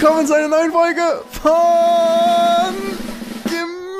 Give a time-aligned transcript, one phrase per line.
[0.00, 2.74] willkommen zu einer neuen Folge von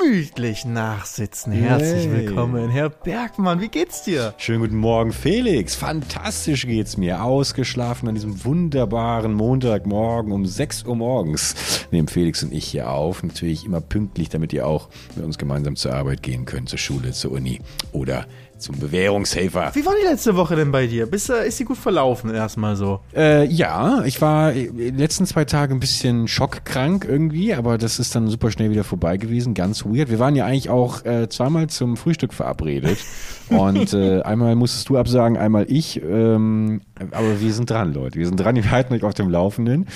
[0.01, 1.51] Gemütlich Nachsitzen.
[1.51, 2.11] Herzlich Yay.
[2.11, 3.61] willkommen, Herr Bergmann.
[3.61, 4.33] Wie geht's dir?
[4.37, 5.75] Schönen guten Morgen, Felix.
[5.75, 7.23] Fantastisch geht's mir.
[7.23, 11.53] Ausgeschlafen an diesem wunderbaren Montagmorgen um 6 Uhr morgens.
[11.91, 13.21] Nehmen Felix und ich hier auf.
[13.21, 17.11] Natürlich immer pünktlich, damit ihr auch mit uns gemeinsam zur Arbeit gehen könnt, zur Schule,
[17.11, 18.25] zur Uni oder
[18.61, 19.71] zum Bewährungshelfer.
[19.73, 21.05] Wie war die letzte Woche denn bei dir?
[21.05, 23.01] Bist, äh, ist sie gut verlaufen erstmal so?
[23.15, 27.99] Äh, ja, ich war äh, die letzten zwei Tage ein bisschen schockkrank irgendwie, aber das
[27.99, 29.53] ist dann super schnell wieder vorbei gewesen.
[29.53, 30.09] Ganz weird.
[30.09, 32.97] Wir waren ja eigentlich auch äh, zweimal zum Frühstück verabredet.
[33.49, 36.01] Und äh, einmal musstest du absagen, einmal ich.
[36.01, 36.81] Ähm,
[37.11, 38.17] aber wir sind dran, Leute.
[38.17, 39.87] Wir sind dran, wir halten euch auf dem Laufenden.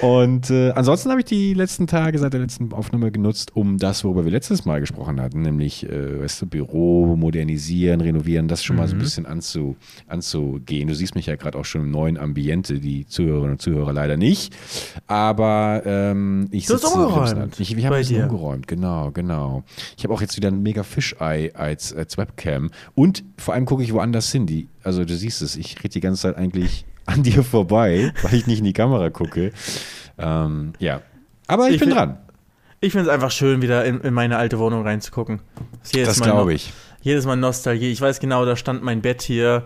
[0.00, 4.04] Und äh, ansonsten habe ich die letzten Tage seit der letzten Aufnahme genutzt, um das,
[4.04, 8.76] worüber wir letztes Mal gesprochen hatten, nämlich äh, weißt du, Büro modernisieren, renovieren, das schon
[8.76, 9.76] mal so ein bisschen anzu,
[10.06, 10.88] anzugehen.
[10.88, 14.16] Du siehst mich ja gerade auch schon im neuen Ambiente, die Zuhörerinnen und Zuhörer leider
[14.16, 14.54] nicht.
[15.06, 18.24] Aber ähm, ich sitze umgeräumt Ich, ich habe dir.
[18.24, 19.64] umgeräumt, genau, genau.
[19.96, 22.70] Ich habe auch jetzt wieder ein mega Fischei als, als Webcam.
[22.94, 24.46] Und vor allem gucke ich woanders hin.
[24.46, 28.34] Die, also du siehst es, ich rede die ganze Zeit eigentlich an dir vorbei, weil
[28.34, 29.52] ich nicht in die Kamera gucke.
[30.18, 31.02] Ähm, ja.
[31.46, 32.18] Aber ich, Ich bin dran.
[32.80, 35.40] Ich finde es einfach schön, wieder in, in meine alte Wohnung reinzugucken.
[35.92, 36.72] Das glaube ich.
[37.04, 37.92] Jedes Mal Nostalgie.
[37.92, 39.64] Ich weiß genau, da stand mein Bett hier.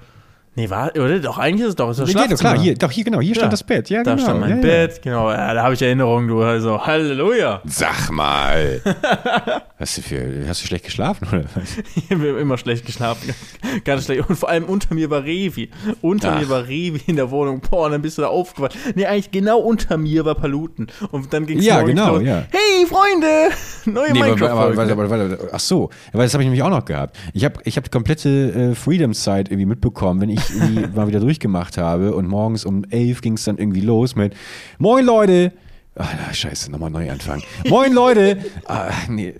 [0.58, 1.20] Nee, war, oder?
[1.20, 1.88] Doch, eigentlich ist es doch.
[1.88, 2.50] Ist das Ja, doch, Schlafzimmer.
[2.54, 3.34] klar, hier, doch, hier genau, hier Ja.
[3.36, 3.88] stand das Bett.
[3.90, 4.24] Ja, Da genau.
[4.24, 4.62] stand mein ja, ja.
[4.62, 5.30] Bett, genau.
[5.30, 6.42] Ja, da habe ich Erinnerungen, du.
[6.42, 7.62] Also, Halleluja.
[7.64, 8.80] Sag mal.
[9.78, 11.76] hast, du für, hast du schlecht geschlafen oder was?
[11.94, 13.32] Ich habe immer schlecht geschlafen.
[13.84, 14.28] Ganz schlecht.
[14.28, 15.70] Und vor allem unter mir war Revi.
[16.00, 16.40] Unter Ach.
[16.40, 17.60] mir war Revi in der Wohnung.
[17.60, 18.76] Boah, und dann bist du da aufgewacht.
[18.96, 20.88] Nee, eigentlich genau unter mir war Paluten.
[21.12, 22.42] Und dann ging es Ja, genau, ja.
[22.50, 23.54] Hey, Freunde!
[23.84, 24.82] Neue Nee, Minecraft-Folge.
[24.92, 27.16] aber, aber, aber, ach so, weil das habe ich nämlich auch noch gehabt.
[27.32, 31.20] Ich habe ich hab die komplette äh, Freedom-Zeit irgendwie mitbekommen, wenn ich irgendwie mal wieder
[31.20, 34.34] durchgemacht habe und morgens um elf ging es dann irgendwie los mit
[34.78, 35.52] Moin Leute!
[35.96, 37.42] Ah, na, scheiße, nochmal neu anfangen.
[37.68, 38.38] Moin Leute!
[38.66, 39.34] Ah, nee,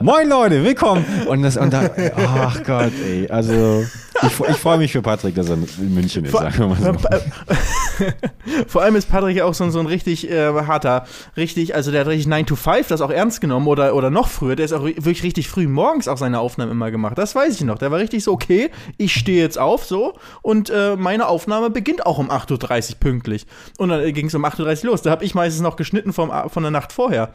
[0.00, 1.04] Moin Leute, willkommen!
[1.28, 3.84] Und das, und da, ach Gott, ey, also
[4.22, 6.76] ich, ich freue mich für Patrick, dass er in München ist, Vor, sagen wir mal
[6.76, 6.92] so.
[8.66, 11.06] vor allem ist Patrick ja auch so, ein- so ein richtig äh, harter,
[11.36, 14.28] richtig, also der hat richtig 9 to 5 das auch ernst genommen oder, oder noch
[14.28, 14.56] früher.
[14.56, 17.16] Der ist auch wirklich richtig früh morgens auch seine Aufnahmen immer gemacht.
[17.18, 17.78] Das weiß ich noch.
[17.78, 22.06] Der war richtig so, okay, ich stehe jetzt auf so und äh, meine Aufnahme beginnt
[22.06, 23.46] auch um 8.30 Uhr pünktlich.
[23.78, 25.02] Und dann ging es um 8.30 Uhr los.
[25.02, 27.30] Da habe ich meistens noch geschnitten vom, von der Nacht vorher.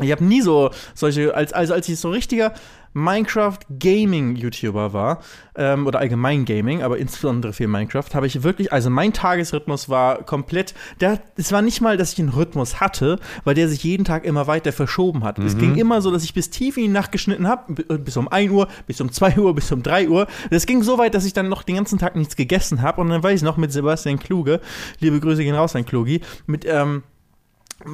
[0.00, 2.52] Ich habe nie so solche, als, also als ich so richtiger
[2.92, 5.20] Minecraft-Gaming-YouTuber war,
[5.54, 10.24] ähm, oder allgemein Gaming, aber insbesondere für Minecraft, habe ich wirklich, also mein Tagesrhythmus war
[10.24, 14.04] komplett, der, es war nicht mal, dass ich einen Rhythmus hatte, weil der sich jeden
[14.04, 15.38] Tag immer weiter verschoben hat.
[15.38, 18.28] Es ging immer so, dass ich bis tief in die Nacht geschnitten habe, bis um
[18.28, 20.26] 1 Uhr, bis um 2 Uhr, bis um 3 Uhr.
[20.50, 23.08] Das ging so weit, dass ich dann noch den ganzen Tag nichts gegessen habe und
[23.08, 24.60] dann weiß ich noch mit Sebastian Kluge,
[24.98, 27.02] liebe Grüße gehen raus an Klugi, mit, ähm,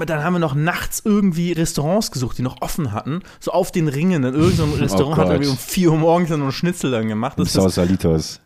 [0.07, 3.23] dann haben wir noch nachts irgendwie Restaurants gesucht, die noch offen hatten.
[3.41, 4.23] So auf den Ringen.
[4.23, 5.33] Dann irgend so ein Restaurant hat Gott.
[5.35, 7.39] irgendwie um 4 Uhr morgens dann noch einen Schnitzel dann gemacht.
[7.39, 8.41] Das ist, Salitos.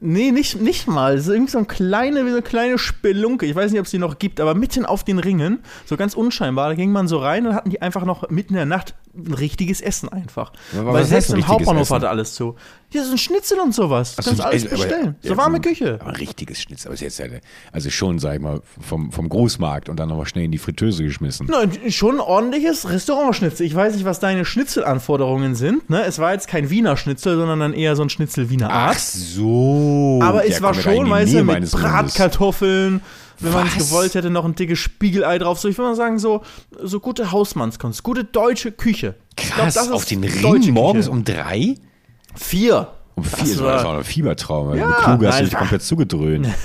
[0.00, 1.16] nee, nicht, nicht mal.
[1.16, 3.46] Das ist irgendwie so eine kleine, wie so eine kleine Spelunke.
[3.46, 6.14] Ich weiß nicht, ob es die noch gibt, aber mitten auf den Ringen, so ganz
[6.14, 8.94] unscheinbar, da ging man so rein und hatten die einfach noch mitten in der Nacht
[9.14, 10.52] ein richtiges Essen einfach.
[10.78, 11.96] Aber Weil selbst im Hauptbahnhof Essen?
[11.96, 12.54] hatte alles zu.
[12.90, 14.16] Hier ist ein Schnitzel und sowas.
[14.16, 15.16] Du Ach so, kannst alles aber- bestellen.
[15.22, 15.98] ja, so warme Küche.
[16.00, 16.88] Aber ein richtiges Schnitzel.
[16.88, 17.40] Aber ist jetzt eine,
[17.70, 21.02] also schon, sag ich mal, vom, vom Großmarkt und dann nochmal schnell in die Fritteuse
[21.04, 21.48] geschmissen.
[21.50, 23.66] Na, schon ein ordentliches Restaurantschnitzel.
[23.66, 25.90] Ich weiß nicht, was deine Schnitzelanforderungen sind.
[25.90, 26.02] Ne?
[26.04, 28.96] Es war jetzt kein Wiener Schnitzel, sondern dann eher so ein Schnitzel Wiener Art.
[28.96, 30.18] Ach so.
[30.22, 31.70] Aber Ja, es war komm, schon, weißt du, mit.
[31.70, 33.00] Bratkartoffeln.
[33.40, 35.60] Wenn man es gewollt hätte, noch ein dickes Spiegelei drauf.
[35.60, 36.42] So, ich würde mal sagen, so,
[36.82, 39.14] so gute Hausmannskunst, gute deutsche Küche.
[39.36, 41.76] Glaub, Krass, ist auf den Ring morgens um drei?
[42.34, 42.97] Vier.
[43.18, 44.76] Um Das war- das war ein Fiebertraum.
[44.76, 46.48] Ja, Kluge hast du dich komplett zugedröhnt.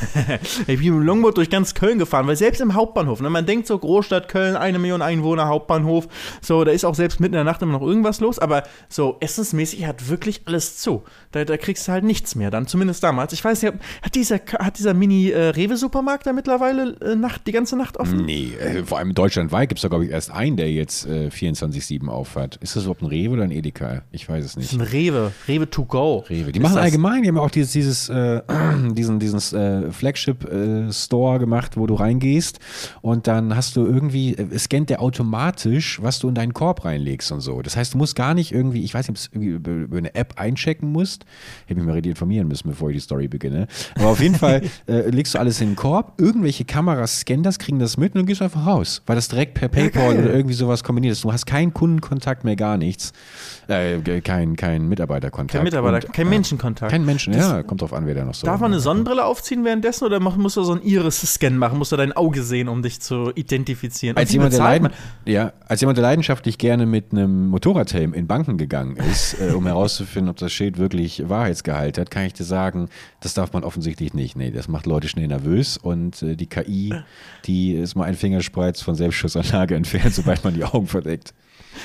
[0.67, 3.45] Ich bin mit dem Longboard durch ganz Köln gefahren, weil selbst im Hauptbahnhof, ne, man
[3.45, 6.07] denkt so Großstadt Köln, eine Million Einwohner, Hauptbahnhof,
[6.41, 9.17] so, da ist auch selbst mitten in der Nacht immer noch irgendwas los, aber so
[9.19, 11.03] essensmäßig hat wirklich alles zu.
[11.31, 13.33] Da, da kriegst du halt nichts mehr dann, zumindest damals.
[13.33, 17.97] Ich weiß nicht, hat dieser, hat dieser Mini-Rewe-Supermarkt da mittlerweile äh, Nacht, die ganze Nacht
[17.97, 18.25] offen?
[18.25, 21.27] Nee, äh, vor allem deutschlandweit gibt es da, glaube ich, erst einen, der jetzt äh,
[21.29, 22.57] 24-7 aufhat.
[22.57, 24.03] Ist das überhaupt ein Rewe oder ein Edeka?
[24.11, 24.81] Ich weiß es Das ist nicht.
[24.81, 26.23] ein Rewe, Rewe to go.
[26.29, 26.42] Rewe.
[26.51, 28.41] Die Ist machen das- allgemein, die haben auch dieses, dieses äh,
[28.93, 32.59] diesen, diesen äh, Flagship-Store gemacht, wo du reingehst
[33.01, 37.31] und dann hast du irgendwie, äh, scannt der automatisch, was du in deinen Korb reinlegst
[37.31, 37.61] und so.
[37.61, 39.49] Das heißt, du musst gar nicht irgendwie, ich weiß nicht, ob es irgendwie
[39.83, 41.25] über, eine App einchecken musst.
[41.65, 43.67] Hätte mich mal richtig informieren müssen, bevor ich die Story beginne.
[43.95, 47.59] Aber auf jeden Fall äh, legst du alles in den Korb, irgendwelche Kameras scannen das,
[47.59, 50.23] kriegen das mit und dann gehst du einfach raus, weil das direkt per PayPal geil.
[50.25, 51.23] oder irgendwie sowas kombiniert ist.
[51.23, 53.13] Du hast keinen Kundenkontakt mehr, gar nichts.
[53.67, 55.53] Äh, kein, kein Mitarbeiterkontakt.
[55.57, 56.91] Kein Mitarbeiter, Und, kein äh, Menschenkontakt.
[56.91, 58.45] Kein Menschen, ja, kommt drauf an, wer da noch so.
[58.45, 61.77] Darf man eine Sonnenbrille aufziehen währenddessen oder musst du so einen Iris-Scan machen?
[61.77, 64.17] Musst du dein Auge sehen, um dich zu identifizieren?
[64.17, 64.89] Als jemand, der leiden,
[65.25, 69.65] ja, als jemand, der leidenschaftlich gerne mit einem Motorradhelm in Banken gegangen ist, äh, um
[69.65, 72.89] herauszufinden, ob das Schild wirklich Wahrheitsgehalt hat, kann ich dir sagen,
[73.21, 74.35] das darf man offensichtlich nicht.
[74.35, 76.93] Nee, das macht Leute schnell nervös und äh, die KI,
[77.45, 81.33] die ist mal ein Fingerspreiz von Selbstschussanlage entfernt, sobald man die Augen verdeckt.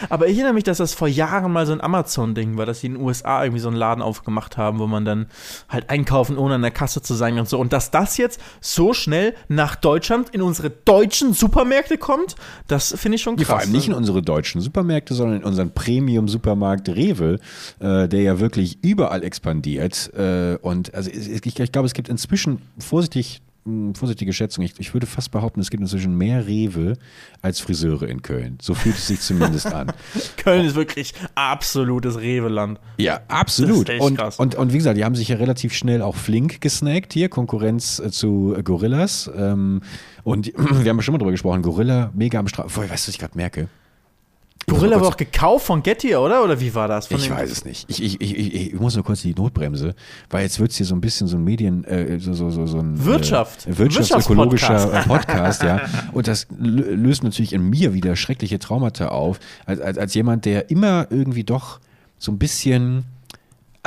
[0.08, 2.88] Aber ich erinnere mich, dass das vor Jahren mal so ein Amazon-Ding war, dass sie
[2.88, 5.26] in den USA irgendwie so einen Laden aufgemacht haben, wo man dann
[5.69, 7.58] halt einkaufen, ohne an der Kasse zu sein und so.
[7.58, 12.37] Und dass das jetzt so schnell nach Deutschland in unsere deutschen Supermärkte kommt,
[12.67, 13.49] das finde ich schon krass.
[13.49, 13.99] Ja, vor allem nicht in ne?
[13.99, 17.38] unsere deutschen Supermärkte, sondern in unseren Premium-Supermarkt Rewe,
[17.81, 20.12] äh, der ja wirklich überall expandiert.
[20.14, 24.94] Äh, und also ich, ich glaube, es gibt inzwischen vorsichtig mh, vorsichtige Schätzung, ich, ich
[24.94, 26.97] würde fast behaupten, es gibt inzwischen mehr Rewe
[27.43, 28.59] als Friseure in Köln.
[28.61, 29.93] So fühlt es sich zumindest an.
[30.37, 32.81] Köln ist wirklich absolutes Rewe-Land.
[32.99, 33.91] Ja, absolut.
[34.00, 34.19] Und.
[34.38, 37.99] Und, und wie gesagt, die haben sich ja relativ schnell auch flink gesnackt hier, Konkurrenz
[37.99, 39.31] äh, zu äh, Gorillas.
[39.37, 39.82] Ähm,
[40.25, 42.67] und wir haben ja schon mal drüber gesprochen, Gorilla, mega am Strahl.
[42.67, 43.69] Weißt du, was ich gerade merke?
[44.69, 46.44] Gorilla war auch gekauft von Getty, oder?
[46.44, 47.06] Oder wie war das?
[47.09, 47.88] Von Ich weiß es nicht.
[47.88, 49.94] Ich, ich, ich, ich, muss nur kurz die Notbremse,
[50.31, 52.67] weil jetzt wird es hier so ein bisschen so ein Medien, äh, so, so, so,
[52.67, 53.67] so ein Wirtschaft.
[53.67, 55.81] äh, wirtschaftsökologischer äh, Podcast, ja.
[56.12, 60.44] Und das lö- löst natürlich in mir wieder schreckliche Traumata auf, als, als, als jemand,
[60.44, 61.81] der immer irgendwie doch
[62.19, 63.05] so ein bisschen.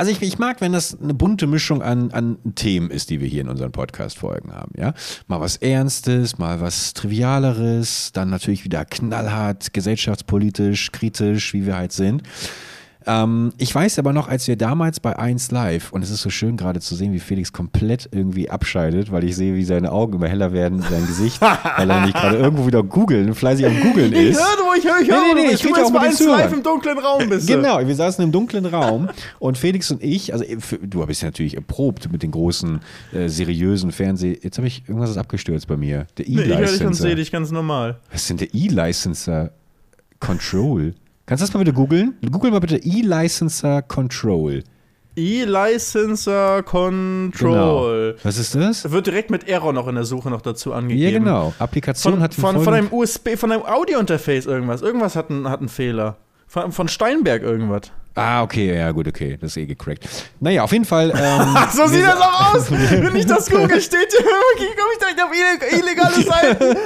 [0.02, 3.28] Also ich, ich mag, wenn das eine bunte Mischung an, an Themen ist, die wir
[3.28, 4.94] hier in unseren Podcast-Folgen haben, ja.
[5.28, 11.92] Mal was Ernstes, mal was Trivialeres, dann natürlich wieder knallhart, gesellschaftspolitisch, kritisch, wie wir halt
[11.92, 12.24] sind.
[13.06, 16.30] Ähm, ich weiß aber noch, als wir damals bei 1 Live, und es ist so
[16.30, 20.14] schön gerade zu sehen, wie Felix komplett irgendwie abscheidet, weil ich sehe, wie seine Augen
[20.14, 21.40] immer heller werden, sein Gesicht,
[21.76, 24.38] weil er nicht gerade irgendwo wieder googeln, fleißig am Googeln Ich ist.
[24.40, 26.08] höre, wo ich höre, ich höre, Nee, nee, nee, ich bist rede auch mit den
[26.08, 26.52] eins live Zuhörern.
[26.54, 27.48] im dunklen Raum bist.
[27.48, 27.54] du.
[27.56, 29.08] Genau, wir saßen im dunklen Raum
[29.38, 32.80] und Felix und ich, also für, du bist ja natürlich erprobt mit den großen,
[33.12, 34.38] äh, seriösen Fernseh...
[34.42, 36.06] Jetzt habe ich irgendwas ist abgestürzt bei mir.
[36.18, 37.02] Der Nee, ich höre dich und E-Licenser.
[37.02, 37.98] sehe dich ganz normal.
[38.10, 39.50] Was ist denn der E-Licenser
[40.20, 40.94] Control?
[41.32, 42.14] Kannst du das mal bitte googeln?
[42.30, 44.62] Google mal bitte E-Licenser Control.
[45.16, 48.10] E-Licenser Control.
[48.12, 48.22] Genau.
[48.22, 48.90] Was ist das?
[48.90, 51.10] Wird direkt mit Error noch in der Suche noch dazu angegeben.
[51.10, 51.54] Ja, genau.
[51.58, 54.82] Applikation Von, hat von, von einem USB, von einem Audio-Interface irgendwas.
[54.82, 56.18] Irgendwas hat einen, hat einen Fehler.
[56.52, 57.90] Von, von Steinberg irgendwas.
[58.14, 59.38] Ah, okay, ja, gut, okay.
[59.40, 60.06] Das ist eh gecrackt.
[60.38, 61.10] Naja, auf jeden Fall.
[61.16, 62.70] Ähm, So sieht das auch aus.
[62.70, 66.76] Wenn ich das google, steht hier irgendwie, komme ich direkt auf illeg- illegale Seiten.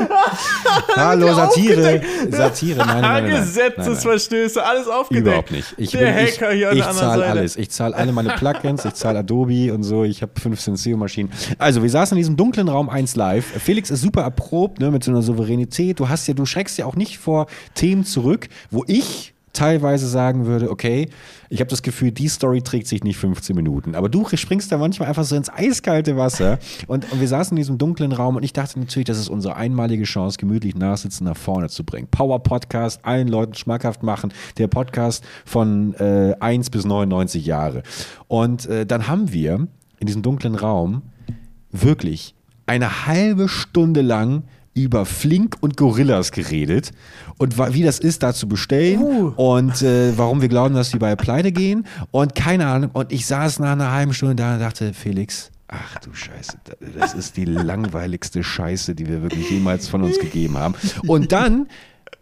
[0.95, 2.01] Hallo, Satire.
[2.31, 3.41] Satire, nein, nein, nein, nein.
[3.41, 5.27] Gesetzesverstöße, alles aufgedeckt.
[5.27, 5.75] Überhaupt nicht.
[5.79, 7.31] Ich, Der bin- Hacker ich, hier an ich der anderen zahle Seite.
[7.41, 7.57] alles.
[7.57, 10.05] Ich zahle alle meine Plugins, ich zahle Adobe und so.
[10.05, 11.33] Ich habe 15 SEO-Maschinen.
[11.59, 13.45] Also, wir saßen in diesem dunklen Raum 1 live.
[13.45, 15.99] Felix ist super erprobt, ne, mit so einer Souveränität.
[15.99, 20.47] Du hast ja, du schreckst ja auch nicht vor Themen zurück, wo ich teilweise sagen
[20.47, 21.09] würde, okay,
[21.49, 23.95] ich habe das Gefühl, die Story trägt sich nicht 15 Minuten.
[23.95, 26.59] Aber du springst da manchmal einfach so ins eiskalte Wasser.
[26.87, 29.57] Und, und wir saßen in diesem dunklen Raum und ich dachte natürlich, das ist unsere
[29.57, 32.09] einmalige Chance, gemütlich nachsitzen nach vorne zu bringen.
[32.11, 34.33] Power Podcast, allen Leuten schmackhaft machen.
[34.59, 37.83] Der Podcast von äh, 1 bis 99 Jahre.
[38.29, 39.67] Und äh, dann haben wir
[39.99, 41.03] in diesem dunklen Raum
[41.71, 42.35] wirklich
[42.67, 44.43] eine halbe Stunde lang
[44.77, 46.93] über Flink und Gorillas geredet
[47.39, 49.33] und wie das ist, da zu bestellen Uh.
[49.37, 52.91] und äh, warum wir glauben, dass die bei Pleite gehen und keine Ahnung.
[52.93, 56.75] Und ich saß nach einer halben Stunde da und dachte, Felix, ach du Scheiße, da-
[57.01, 60.75] das ist die langweiligste Scheiße, die wir wirklich jemals von uns gegeben haben.
[61.07, 61.67] Und dann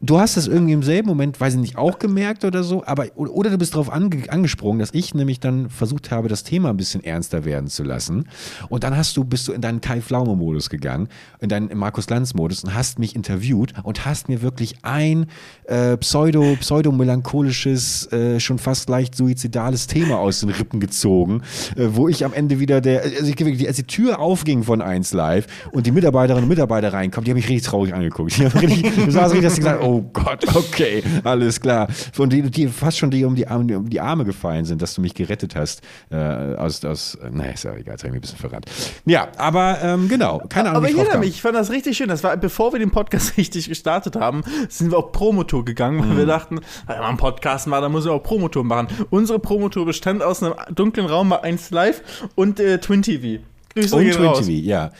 [0.06, 3.06] Du hast das irgendwie im selben Moment, weiß ich nicht, auch gemerkt oder so, aber
[3.16, 6.76] oder, du bist darauf ange, angesprungen, dass ich nämlich dann versucht habe, das Thema ein
[6.76, 8.28] bisschen ernster werden zu lassen.
[8.68, 11.08] Und dann hast du, bist du in deinen Kai Pflaume-Modus gegangen,
[11.40, 15.26] in deinen Markus Lanz-Modus und hast mich interviewt und hast mir wirklich ein
[15.64, 21.40] äh, pseudo, pseudo-melancholisches, äh, schon fast leicht suizidales Thema aus den Rippen gezogen,
[21.76, 25.14] äh, wo ich am Ende wieder der, also ich, als die Tür aufging von 1
[25.14, 28.36] Live und die Mitarbeiterinnen und Mitarbeiter reinkommen, die haben mich richtig traurig angeguckt.
[28.44, 31.88] Die haben richtig, du saß richtig, dass sie gesagt, oh Gott, okay, alles klar.
[32.18, 34.94] Und die, die fast schon die um die, Arme, um die Arme gefallen sind, dass
[34.94, 35.82] du mich gerettet hast.
[36.10, 38.66] Äh, aus, aus, naja, ist ja egal, jetzt habe ich mich ein bisschen verrannt.
[39.06, 40.78] Ja, aber ähm, genau, keine Ahnung.
[40.78, 42.08] Aber ich erinnere mich, ich fand das richtig schön.
[42.08, 46.08] Das war, bevor wir den Podcast richtig gestartet haben, sind wir auf Promotour gegangen, weil
[46.08, 46.16] Mhm.
[46.16, 48.88] wir dachten, wenn man einen Podcast macht, dann müssen wir auch Promotour machen.
[49.10, 52.02] Unsere Promotour bestand aus einem dunklen Raum bei 1 Live
[52.34, 53.42] und äh, Twin TV.
[53.74, 54.38] Grüße Und Twin raus.
[54.46, 54.90] TV, ja.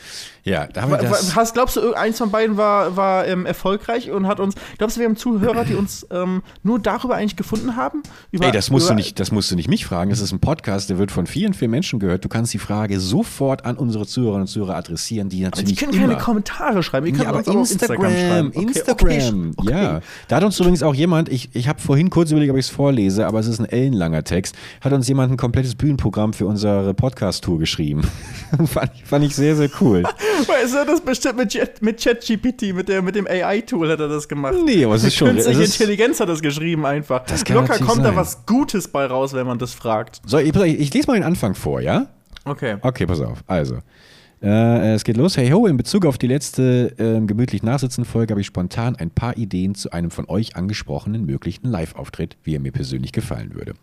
[0.45, 1.35] Ja, da haben wir das.
[1.35, 4.53] Hast, glaubst du, eins von beiden war, war ähm, erfolgreich und hat uns.
[4.77, 8.03] Glaubst du, wir haben Zuhörer, die uns ähm, nur darüber eigentlich gefunden haben?
[8.31, 10.11] Über, Ey, das musst, du über- nicht, das musst du nicht mich fragen.
[10.11, 12.23] Das ist ein Podcast, der wird von vielen, vielen Menschen gehört.
[12.23, 15.93] Du kannst die Frage sofort an unsere Zuhörerinnen und Zuhörer adressieren, die Die natürlich können
[15.93, 17.07] immer keine Kommentare schreiben.
[17.07, 18.47] Ihr könnt Ja, aber auf Instagram, schreiben.
[18.53, 19.71] Okay, Instagram, okay, okay.
[19.71, 20.01] ja.
[20.27, 22.71] Da hat uns übrigens auch jemand, ich, ich habe vorhin kurz überlegt, ob ich es
[22.71, 26.93] vorlese, aber es ist ein ellenlanger Text, hat uns jemand ein komplettes Bühnenprogramm für unsere
[26.93, 28.03] Podcast-Tour geschrieben.
[28.67, 30.03] fand, ich- fand ich sehr, sehr cool.
[30.47, 34.27] Weißt du, das bestimmt mit, mit ChatGPT, mit, der- mit dem AI-Tool hat er das
[34.27, 34.55] gemacht.
[34.65, 35.29] Nee, aber es ist schon.
[35.29, 37.25] Künstliche ist, Intelligenz hat das geschrieben einfach.
[37.25, 38.15] Das kann Locker kommt da sein.
[38.15, 40.21] was Gutes bei raus, wenn man das fragt.
[40.25, 42.07] so, ich, ich lese mal den Anfang vor, ja?
[42.45, 42.77] Okay.
[42.81, 43.39] Okay, pass auf.
[43.47, 43.79] Also,
[44.41, 45.37] äh, es geht los.
[45.37, 49.37] Hey ho, in Bezug auf die letzte ähm, gemütlich Nachsitzen-Folge habe ich spontan ein paar
[49.37, 53.73] Ideen zu einem von euch angesprochenen möglichen Live-Auftritt, wie er mir persönlich gefallen würde.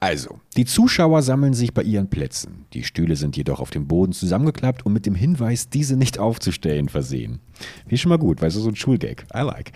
[0.00, 2.66] Also, die Zuschauer sammeln sich bei ihren Plätzen.
[2.72, 6.88] Die Stühle sind jedoch auf dem Boden zusammengeklappt und mit dem Hinweis, diese nicht aufzustellen,
[6.88, 7.40] versehen.
[7.86, 9.24] Wie schon mal gut, weißt du, so ein Schulgag.
[9.34, 9.72] I like.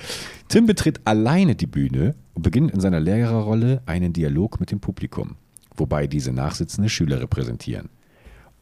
[0.48, 5.36] Tim betritt alleine die Bühne und beginnt in seiner Lehrerrolle einen Dialog mit dem Publikum,
[5.76, 7.88] wobei diese nachsitzende Schüler repräsentieren.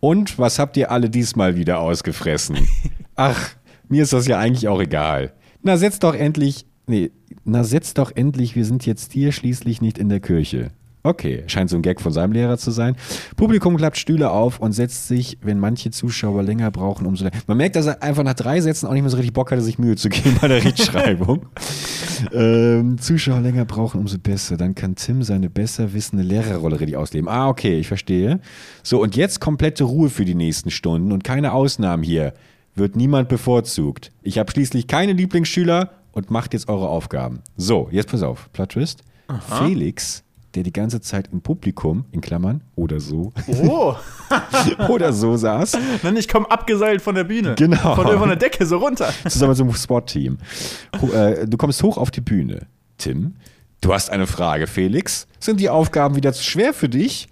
[0.01, 2.69] Und was habt ihr alle diesmal wieder ausgefressen?
[3.15, 3.51] Ach,
[3.89, 5.33] mir ist das ja eigentlich auch egal.
[5.63, 6.67] Na, setzt doch endlich.
[6.87, 7.11] Nee,
[7.45, 10.73] na, setzt doch endlich, wir sind jetzt hier schließlich nicht in der Kirche.
[11.03, 12.95] Okay, scheint so ein Gag von seinem Lehrer zu sein.
[13.37, 17.39] Publikum klappt Stühle auf und setzt sich, wenn manche Zuschauer länger brauchen, umso länger.
[17.47, 19.63] Man merkt, dass er einfach nach drei Sätzen auch nicht mehr so richtig Bock hatte,
[19.63, 21.47] sich Mühe zu geben bei der Rechtschreibung.
[22.33, 24.59] ähm, Zuschauer länger brauchen, umso besser.
[24.59, 27.29] Dann kann Tim seine besser wissende Lehrerrolle richtig ausleben.
[27.31, 28.41] Ah, okay, ich verstehe.
[28.83, 32.35] So, und jetzt komplette Ruhe für die nächsten Stunden und keine Ausnahmen hier.
[32.75, 34.13] Wird niemand bevorzugt.
[34.23, 37.41] Ich habe schließlich keine Lieblingsschüler und macht jetzt eure Aufgaben.
[37.57, 38.51] So, jetzt pass auf.
[38.53, 39.03] Plot Twist.
[39.59, 43.33] Felix, der die ganze Zeit im Publikum, in Klammern, oder so,
[43.69, 43.95] Oh,
[44.89, 47.55] oder so saß, Nein, ich komme abgeseilt von der Bühne.
[47.57, 47.95] Genau.
[47.95, 49.13] Von, der- von der Decke so runter.
[49.29, 50.39] zusammen mit so einem Sport-Team.
[51.15, 52.67] Äh, Du kommst hoch auf die Bühne.
[52.99, 53.35] Tim,
[53.81, 55.27] du hast eine Frage, Felix.
[55.39, 57.29] Sind die Aufgaben wieder zu schwer für dich?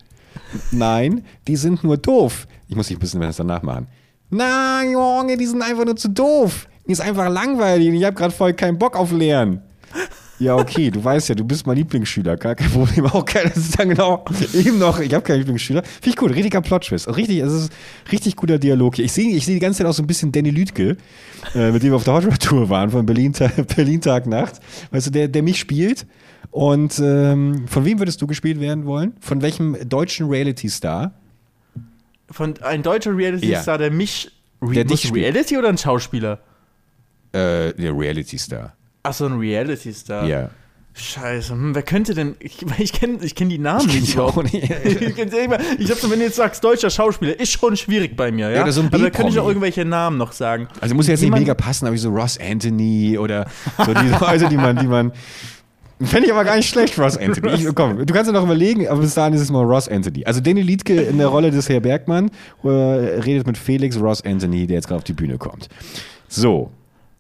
[0.71, 2.47] Nein, die sind nur doof.
[2.69, 3.87] Ich muss dich ein bisschen was danach machen.
[4.31, 6.67] Na, Junge, die sind einfach nur zu doof.
[6.87, 9.61] Die ist einfach langweilig und ich habe gerade voll keinen Bock auf Lernen.
[10.41, 13.07] Ja, okay, du weißt ja, du bist mein Lieblingsschüler, gar kein Problem.
[13.13, 15.83] Auch kein, das ist dann genau eben noch, ich habe keinen Lieblingsschüler.
[15.83, 17.09] Finde ich gut, richtiger Plot-Twist.
[17.17, 17.73] Richtig, es ist
[18.13, 19.05] richtig guter Dialog hier.
[19.05, 20.97] Ich sehe ich seh die ganze Zeit auch so ein bisschen Danny Lüdke,
[21.55, 23.33] äh, mit dem wir auf der Hot Rod Tour waren, von Berlin,
[23.77, 24.61] Berlin Tag Nacht.
[24.93, 26.07] Weißt du, der, der mich spielt.
[26.51, 29.15] Und ähm, von wem würdest du gespielt werden wollen?
[29.21, 31.13] Von welchem deutschen Reality-Star?
[32.31, 34.31] Von ein deutscher Reality-Star, der mich.
[34.61, 35.13] Der muss dich.
[35.13, 36.41] Reality oder ein Schauspieler?
[37.33, 38.78] Äh, der Reality-Star.
[39.03, 40.27] Achso, ein Reality-Star.
[40.27, 40.51] Ja.
[40.95, 42.35] Scheiße, hm, wer könnte denn.
[42.41, 44.03] Ich, ich kenne ich kenn die Namen nicht.
[44.03, 44.53] Ich auch überhaupt.
[44.53, 44.71] nicht.
[44.85, 48.57] ich ich glaube, wenn du jetzt sagst, deutscher Schauspieler, ist schon schwierig bei mir, ja.
[48.57, 50.69] Ja, oder so ein Aber da könnte ich auch irgendwelche Namen noch sagen.
[50.81, 53.47] Also muss jetzt nicht Jemand- mega passen, aber wie so Ross Anthony oder
[53.79, 55.13] so die Leute, die man, die man.
[56.01, 57.55] Fände ich aber gar nicht schlecht, Ross Anthony.
[57.55, 60.25] Ich, komm, du kannst ja noch überlegen, aber bis dahin ist es mal Ross Anthony.
[60.25, 62.31] Also Danny Liedke in der Rolle des Herr Bergmann
[62.65, 65.69] redet mit Felix Ross Anthony, der jetzt gerade auf die Bühne kommt.
[66.29, 66.71] So,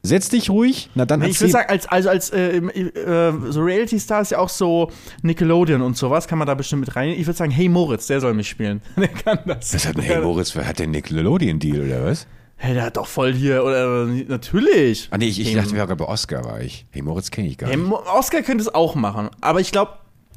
[0.02, 0.90] setz dich ruhig.
[0.94, 4.38] Na dann Ich erzähl- würde sagen, als, also als äh, äh, so Reality-Star ist ja
[4.38, 4.90] auch so
[5.22, 7.10] Nickelodeon und sowas, kann man da bestimmt mit rein.
[7.10, 8.80] Ich würde sagen, hey Moritz, der soll mich spielen.
[8.96, 9.74] der kann das.
[9.74, 12.26] Was hat denn, hey Moritz, wer hat denn Nickelodeon-Deal oder was?
[12.60, 15.08] Hey, der hat doch voll hier, oder natürlich.
[15.12, 16.86] Ah nee, ich, ich Hey, dachte, wir waren bei Oscar war ich.
[16.90, 17.78] Hey Moritz kenne ich gar nicht.
[18.12, 19.92] Oscar könnte es auch machen, aber ich glaube,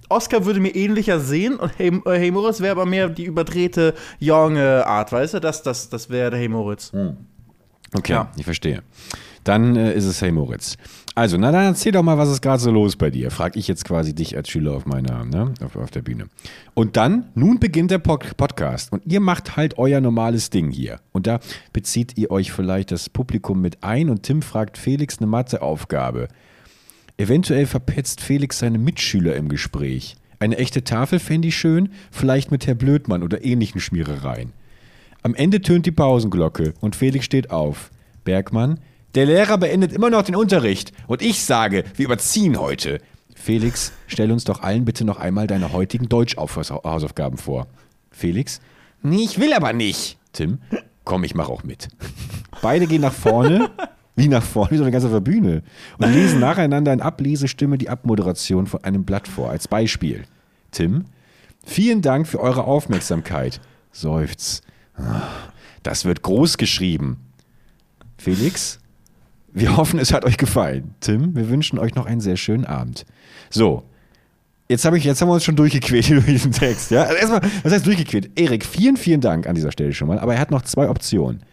[0.10, 3.96] Oscar würde mir ähnlicher sehen und Hey, äh, hey Moritz wäre aber mehr die überdrehte,
[4.20, 5.40] junge Art, weißt du?
[5.40, 6.92] Das, das, das wäre der Hey Moritz.
[7.94, 8.32] Okay, Ja.
[8.38, 8.84] ich verstehe.
[9.44, 10.78] Dann äh, ist es Hey Moritz.
[11.16, 13.32] Also, na dann erzähl doch mal, was ist gerade so los bei dir?
[13.32, 16.28] Frag ich jetzt quasi dich als Schüler auf meiner, ne, auf, auf der Bühne.
[16.74, 21.00] Und dann, nun beginnt der Pod Podcast und ihr macht halt euer normales Ding hier.
[21.12, 21.40] Und da
[21.74, 26.28] bezieht ihr euch vielleicht das Publikum mit ein und Tim fragt Felix eine Matheaufgabe.
[27.18, 30.16] Eventuell verpetzt Felix seine Mitschüler im Gespräch.
[30.40, 34.54] Eine echte Tafel fände ich schön, vielleicht mit Herr Blödmann oder ähnlichen Schmierereien.
[35.24, 37.92] Am Ende tönt die Pausenglocke und Felix steht auf.
[38.24, 38.80] Bergmann,
[39.16, 43.00] der Lehrer beendet immer noch den Unterricht und ich sage, wir überziehen heute.
[43.36, 47.68] Felix, stell uns doch allen bitte noch einmal deine heutigen Deutsch-Hausaufgaben vor.
[48.12, 48.62] Felix,
[49.02, 50.18] nee, ich will aber nicht.
[50.32, 50.60] Tim,
[51.04, 51.88] komm, ich mach auch mit.
[52.62, 53.70] Beide gehen nach vorne,
[54.16, 55.64] wie nach vorne, wie so eine ganze Bühne
[55.98, 60.24] und lesen nacheinander in Ablesestimme die Abmoderation von einem Blatt vor, als Beispiel.
[60.70, 61.06] Tim,
[61.66, 63.60] vielen Dank für eure Aufmerksamkeit.
[63.92, 64.62] Seufz.
[64.96, 65.24] Ah,
[65.84, 67.18] Das wird groß geschrieben.
[68.18, 68.80] Felix,
[69.54, 70.96] wir hoffen, es hat euch gefallen.
[71.00, 73.06] Tim, wir wünschen euch noch einen sehr schönen Abend.
[73.50, 73.84] So,
[74.72, 76.92] Jetzt, hab ich, jetzt haben wir uns schon durchgequält durch diesen Text.
[76.92, 77.04] Ja?
[77.04, 78.40] Also erstmal, was heißt durchgequält?
[78.40, 80.18] Erik, vielen, vielen Dank an dieser Stelle schon mal.
[80.18, 81.44] Aber er hat noch zwei Optionen.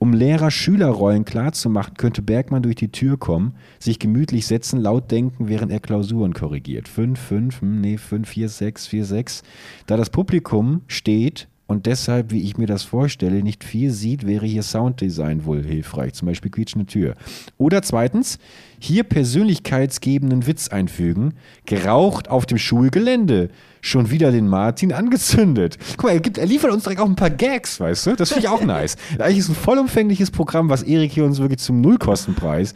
[0.00, 5.70] Um Lehrer-Schüler-Rollen klarzumachen, könnte Bergmann durch die Tür kommen, sich gemütlich setzen, laut denken, während
[5.70, 6.88] er Klausuren korrigiert.
[6.88, 9.42] 5, 5, hm, nee, 5, 4, 6, 4, 6.
[9.86, 14.46] Da das Publikum steht und deshalb, wie ich mir das vorstelle, nicht viel sieht, wäre
[14.46, 17.14] hier Sounddesign wohl hilfreich, zum Beispiel quietschende Tür.
[17.58, 18.38] Oder zweitens,
[18.78, 21.34] hier persönlichkeitsgebenden Witz einfügen,
[21.66, 23.50] geraucht auf dem Schulgelände.
[23.82, 25.76] Schon wieder den Martin angezündet.
[25.98, 28.16] Guck mal, er, gibt, er liefert uns direkt auch ein paar Gags, weißt du?
[28.16, 28.96] Das finde ich auch nice.
[29.18, 32.74] Eigentlich ist ein vollumfängliches Programm, was Erik hier uns wirklich zum Nullkostenpreis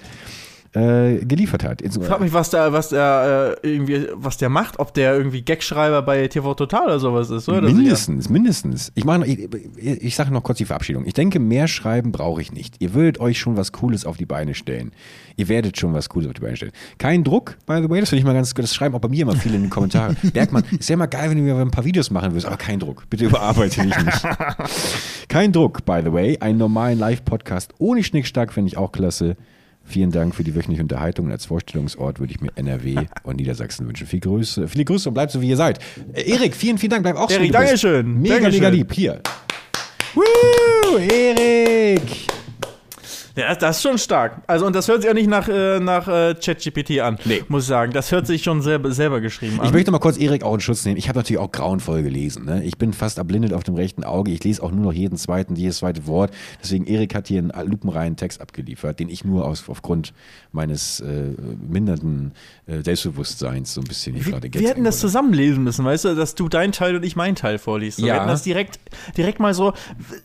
[0.75, 1.83] äh, geliefert hat.
[1.83, 5.43] Ich frage mich, was der, was der äh, irgendwie, was der macht, ob der irgendwie
[5.43, 7.61] Gagschreiber bei TV Total oder sowas ist, oder?
[7.61, 8.91] Mindestens, mindestens.
[8.95, 11.05] Ich meine, ich, ich sage noch kurz die Verabschiedung.
[11.05, 12.77] Ich denke, mehr Schreiben brauche ich nicht.
[12.81, 14.93] Ihr würdet euch schon was Cooles auf die Beine stellen.
[15.37, 16.73] Ihr werdet schon was Cooles auf die Beine stellen.
[16.97, 18.65] Kein Druck, by the way, das finde ich mal ganz gut.
[18.65, 20.17] Das schreiben auch bei mir immer viele in den Kommentaren.
[20.33, 22.79] Bergmann, ist ja mal geil, wenn du mir ein paar Videos machen würdest, aber kein
[22.79, 23.05] Druck.
[23.11, 24.27] Bitte überarbeite mich nicht.
[25.29, 26.39] kein Druck, by the way.
[26.39, 29.37] Einen normalen Live-Podcast ohne Schnickschnack finde ich auch klasse.
[29.93, 31.27] Vielen Dank für die wöchentliche Unterhaltung.
[31.27, 34.07] Und als Vorstellungsort würde ich mir NRW und Niedersachsen wünschen.
[34.07, 35.81] Viel Grüße, viele Grüße und bleibt so, wie ihr seid.
[36.15, 37.03] Äh, Erik, vielen, vielen Dank.
[37.03, 37.43] Bleib auch Erik, so.
[37.43, 38.23] Erik, Dankeschön.
[38.23, 38.61] Mega, Dankeschön.
[38.61, 38.91] mega lieb.
[38.91, 39.21] Hier.
[40.15, 42.01] Woo, Erik.
[43.37, 44.43] Ja, das ist schon stark.
[44.47, 47.43] Also, und das hört sich auch nicht nach, äh, nach äh, ChatGPT an, nee.
[47.49, 47.93] muss ich sagen.
[47.93, 49.67] Das hört sich schon selber, selber geschrieben an.
[49.67, 50.97] Ich möchte mal kurz Erik auch in Schutz nehmen.
[50.97, 52.45] Ich habe natürlich auch grauenvoll gelesen.
[52.45, 52.63] Ne?
[52.65, 54.31] Ich bin fast erblindet auf dem rechten Auge.
[54.31, 56.33] Ich lese auch nur noch jeden zweiten, jedes zweite Wort.
[56.63, 60.13] Deswegen, Erik hat hier einen lupenreinen Text abgeliefert, den ich nur aus, aufgrund
[60.53, 61.35] meines äh,
[61.67, 62.33] mindernden
[62.67, 66.35] äh, Selbstbewusstseins so ein bisschen hier gerade Wir hätten das zusammenlesen müssen, weißt du, dass
[66.35, 67.99] du deinen Teil und ich meinen Teil vorliest.
[67.99, 68.15] So, ja.
[68.15, 68.79] Wir hätten das direkt,
[69.17, 69.73] direkt mal so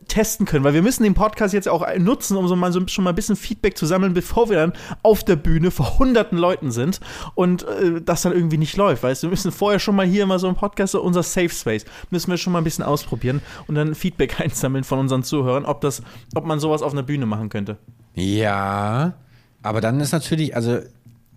[0.08, 3.04] testen können, weil wir müssen den Podcast jetzt auch nutzen, um so mal so schon
[3.04, 4.74] mal ein bisschen Feedback zu sammeln, bevor wir dann
[5.04, 7.00] auf der Bühne vor hunderten Leuten sind
[7.36, 9.27] und äh, das dann irgendwie nicht läuft, weißt du.
[9.27, 12.32] Wir müssen vorher schon mal hier mal so ein Podcast, so unser Safe Space, müssen
[12.32, 16.01] wir schon mal ein bisschen ausprobieren und dann Feedback einsammeln von unseren Zuhörern, ob das,
[16.34, 17.77] ob man sowas auf einer Bühne machen könnte.
[18.16, 19.13] Ja,
[19.62, 20.80] aber dann ist natürlich, also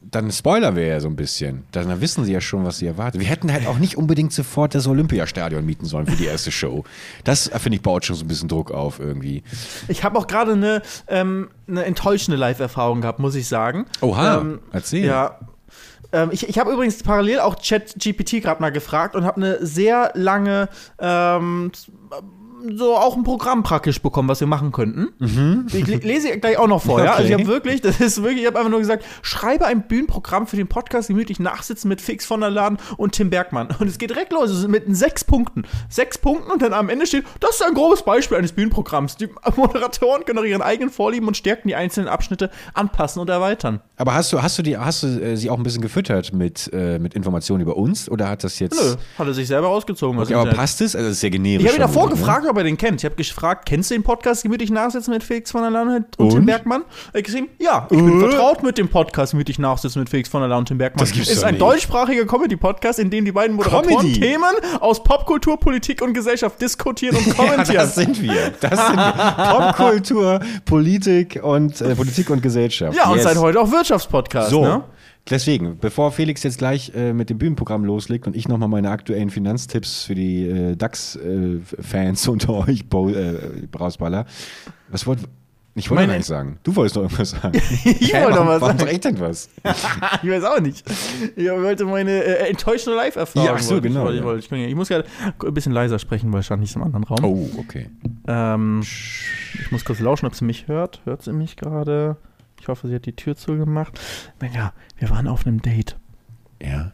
[0.03, 1.65] dann Spoiler wäre ja so ein bisschen.
[1.73, 3.21] Dann wissen sie ja schon, was sie erwartet.
[3.21, 6.85] Wir hätten halt auch nicht unbedingt sofort das Olympiastadion mieten sollen für die erste Show.
[7.25, 9.43] Das, äh, finde ich, baut schon so ein bisschen Druck auf irgendwie.
[9.89, 13.87] Ich habe auch gerade eine, ähm, eine enttäuschende Live-Erfahrung gehabt, muss ich sagen.
[14.01, 15.05] Oha, ähm, erzähl.
[15.05, 15.39] Ja,
[16.13, 20.13] ähm, ich ich habe übrigens parallel auch ChatGPT gerade mal gefragt und habe eine sehr
[20.15, 21.73] lange ähm,
[22.77, 25.09] so auch ein Programm praktisch bekommen, was wir machen könnten.
[25.19, 25.67] Mhm.
[25.73, 27.05] Ich lese gleich auch noch vor, okay.
[27.05, 27.13] ja.
[27.15, 30.47] Also ich habe wirklich, das ist wirklich, ich habe einfach nur gesagt, schreibe ein Bühnenprogramm
[30.47, 33.69] für den Podcast gemütlich nachsitzen mit Fix von der Laden und Tim Bergmann.
[33.79, 35.65] Und es geht direkt los, mit sechs Punkten.
[35.89, 39.17] Sechs Punkten und dann am Ende steht, das ist ein grobes Beispiel eines Bühnenprogramms.
[39.17, 43.81] Die Moderatoren können ihre eigenen Vorlieben und Stärken die einzelnen Abschnitte anpassen und erweitern.
[43.97, 46.71] Aber hast du, hast du die, hast du äh, sie auch ein bisschen gefüttert mit,
[46.73, 48.81] äh, mit Informationen über uns oder hat das jetzt.
[48.81, 50.21] Nö, hat er sich selber rausgezogen.
[50.21, 50.95] Okay, aber passt es?
[50.95, 51.63] Also das ist sehr generisch.
[51.63, 52.11] Ich habe ihn davor ne?
[52.13, 53.01] gefragt, ob er den kennt.
[53.01, 56.19] Ich habe gefragt, kennst du den Podcast gemütlich nachsitzen mit Felix von der Laune und,
[56.19, 56.31] und?
[56.31, 56.83] Tim Bergmann?
[57.13, 58.29] Er geschrieben, ja, ich bin äh?
[58.29, 60.99] vertraut mit dem Podcast gemütlich nachsitzen mit Felix von der Laune und Tim Bergmann.
[60.99, 61.63] Das ist ein nicht.
[61.63, 64.21] deutschschbrachiger Comedy-Podcast, in dem die beiden Moderatoren Comedy.
[64.21, 67.67] Themen aus Popkultur, Politik und Gesellschaft diskutieren und kommentieren.
[67.67, 68.53] ja, das sind wir.
[68.61, 69.13] Das sind wir.
[69.51, 72.97] Popkultur, Politik und äh, Politik und Gesellschaft.
[72.97, 73.13] Ja, yes.
[73.13, 74.51] und seit heute auch Wirtschaftspodcast.
[74.51, 74.63] So.
[74.63, 74.83] Ne?
[75.29, 79.31] Deswegen, bevor Felix jetzt gleich äh, mit dem Bühnenprogramm loslegt und ich nochmal meine aktuellen
[79.31, 83.35] Finanztipps für die äh, DAX-Fans äh, unter euch äh,
[83.79, 84.27] rausballer,
[84.89, 85.21] was wollt
[85.75, 86.59] ich wollte gar nicht sagen.
[86.65, 87.53] Du wolltest doch irgendwas sagen.
[87.85, 88.87] ich wollte doch was sagen.
[88.89, 89.49] echt etwas?
[90.23, 90.85] ich weiß auch nicht.
[91.37, 93.47] Ich wollte meine äh, enttäuschende Live-Erfahrung.
[93.47, 94.11] Ja, ach so, genau.
[94.11, 94.35] Ich, ja.
[94.35, 97.25] ich, ich, muss ja ein bisschen leiser sprechen, weil ich stand nicht im anderen Raum.
[97.25, 97.89] Oh, okay.
[98.27, 101.03] Ähm, ich muss kurz lauschen, ob sie mich hört.
[101.05, 102.17] Hört sie mich gerade?
[102.61, 103.99] Ich hoffe, sie hat die Tür zugemacht.
[104.55, 105.97] Ja, wir waren auf einem Date.
[106.63, 106.93] Ja.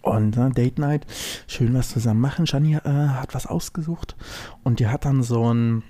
[0.00, 1.06] Und äh, Date Night,
[1.48, 2.46] schön was zusammen machen.
[2.46, 4.16] Shani äh, hat was ausgesucht
[4.62, 5.82] und die hat dann so ein,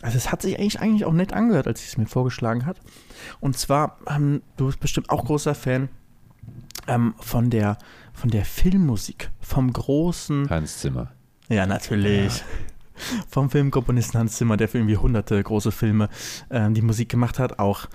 [0.00, 2.80] also es hat sich eigentlich, eigentlich auch nett angehört, als sie es mir vorgeschlagen hat.
[3.40, 5.88] Und zwar, ähm, du bist bestimmt auch großer Fan
[6.86, 7.76] ähm, von der
[8.12, 11.10] von der Filmmusik, vom großen Hans Zimmer.
[11.48, 12.38] Ja, natürlich.
[12.38, 12.44] Ja
[13.28, 16.08] vom Filmkomponisten Hans Zimmer, der für irgendwie hunderte große Filme
[16.50, 17.86] ähm, die Musik gemacht hat, auch,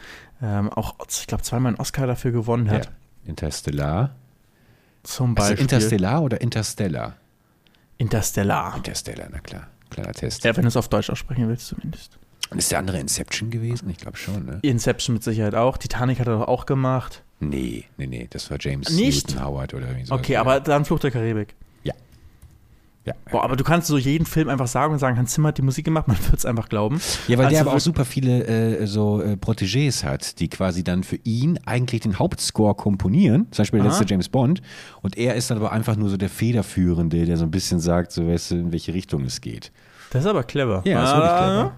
[0.41, 2.85] ähm, auch ich glaube, zweimal einen Oscar dafür gewonnen hat.
[2.85, 2.91] Ja.
[3.25, 4.15] Interstellar.
[5.03, 5.51] Zum Beispiel.
[5.53, 7.15] Also Interstellar oder Interstellar?
[7.97, 8.75] Interstellar.
[8.77, 9.67] Interstellar, na klar.
[9.89, 10.43] Kleiner Test.
[10.43, 12.17] Ja, wenn du es auf Deutsch aussprechen willst, zumindest.
[12.49, 13.89] Und ist der andere Inception gewesen?
[13.89, 14.59] Ich glaube schon, ne?
[14.61, 15.77] Inception mit Sicherheit auch.
[15.77, 17.23] Titanic hat er doch auch gemacht.
[17.39, 18.27] Nee, nee, nee.
[18.29, 19.29] Das war James Nicht?
[19.29, 20.15] Newton Howard oder irgendwie so.
[20.15, 21.55] Okay, aber dann Flucht der Karibik.
[23.09, 23.15] Ja.
[23.31, 25.63] Boah, aber du kannst so jeden Film einfach sagen und sagen, Hans Zimmer hat die
[25.63, 27.01] Musik gemacht, man wird es einfach glauben.
[27.27, 30.83] Ja, weil der Also aber auch super viele äh, so äh, Protégés hat, die quasi
[30.83, 33.97] dann für ihn eigentlich den Hauptscore komponieren, zum Beispiel der Aha.
[33.97, 34.61] letzte James Bond.
[35.01, 38.11] Und er ist dann aber einfach nur so der Federführende, der so ein bisschen sagt,
[38.11, 39.71] so weißt du, in welche Richtung es geht.
[40.11, 40.83] Das ist aber clever.
[40.85, 41.73] Ja, ist wirklich clever.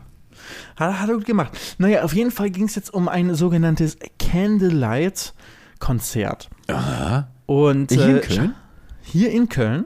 [0.75, 1.57] Hat, hat er gut gemacht.
[1.77, 6.49] Naja, auf jeden Fall ging es jetzt um ein sogenanntes Candlelight-Konzert.
[6.67, 7.29] Aha.
[7.45, 8.55] Und Hier in äh, Köln?
[9.03, 9.85] Hier in Köln.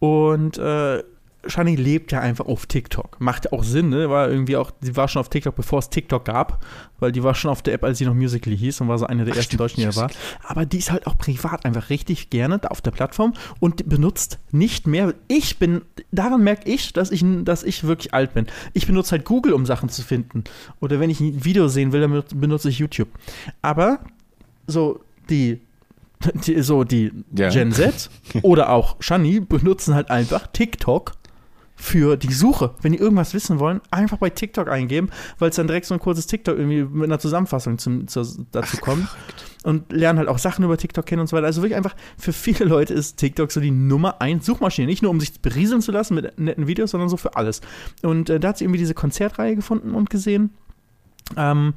[0.00, 1.02] Und äh,
[1.46, 3.20] Shani lebt ja einfach auf TikTok.
[3.20, 4.10] Macht ja auch Sinn, ne?
[4.10, 6.62] War irgendwie auch, sie war schon auf TikTok, bevor es TikTok gab,
[6.98, 9.06] weil die war schon auf der App, als sie noch Musically hieß und war so
[9.06, 10.10] eine der Ach, ersten stimmt, Deutschen, die da war.
[10.44, 14.38] Aber die ist halt auch privat einfach richtig gerne da auf der Plattform und benutzt
[14.50, 15.14] nicht mehr.
[15.28, 15.82] Ich bin,
[16.12, 18.46] daran merke ich, dass ich, dass ich wirklich alt bin.
[18.74, 20.44] Ich benutze halt Google, um Sachen zu finden.
[20.80, 23.08] Oder wenn ich ein Video sehen will, dann benutze ich YouTube.
[23.62, 24.00] Aber
[24.66, 25.60] so die
[26.46, 27.48] die, so die Ja.
[27.48, 28.10] Gen Z
[28.42, 31.12] oder auch Shani benutzen halt einfach TikTok
[31.80, 32.74] für die Suche.
[32.82, 36.00] Wenn die irgendwas wissen wollen, einfach bei TikTok eingeben, weil es dann direkt so ein
[36.00, 39.08] kurzes TikTok irgendwie mit einer Zusammenfassung zum, zur, dazu kommt.
[39.62, 41.46] Und lernen halt auch Sachen über TikTok kennen und so weiter.
[41.46, 44.86] Also wirklich einfach, für viele Leute ist TikTok so die Nummer eins Suchmaschine.
[44.86, 47.62] Nicht nur, um sich berieseln zu lassen mit netten Videos, sondern so für alles.
[48.02, 50.50] Und äh, da hat sie irgendwie diese Konzertreihe gefunden und gesehen.
[51.36, 51.74] Ähm,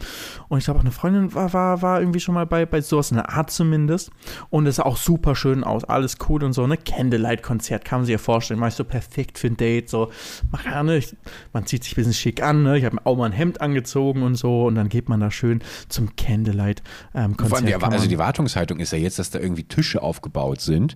[0.48, 3.12] und ich glaube, auch eine Freundin war, war, war irgendwie schon mal bei, bei sowas,
[3.12, 4.12] in der Art zumindest.
[4.50, 6.66] Und es sah auch super schön aus, alles cool und so.
[6.68, 8.60] Ne Candlelight-Konzert kann man sich ja vorstellen.
[8.60, 9.90] Mach ich so perfekt für ein Date.
[9.90, 10.12] So,
[10.52, 11.16] mach ja, ne, ich,
[11.54, 12.64] man zieht sich ein bisschen schick an.
[12.64, 12.78] Ne?
[12.78, 14.66] Ich habe mir auch mal ein Hemd angezogen und so.
[14.66, 17.82] Und dann geht man da schön zum Candlelight-Konzert.
[17.82, 20.96] Kann also die Wartungshaltung ist ja jetzt, dass da irgendwie Tische aufgebaut sind,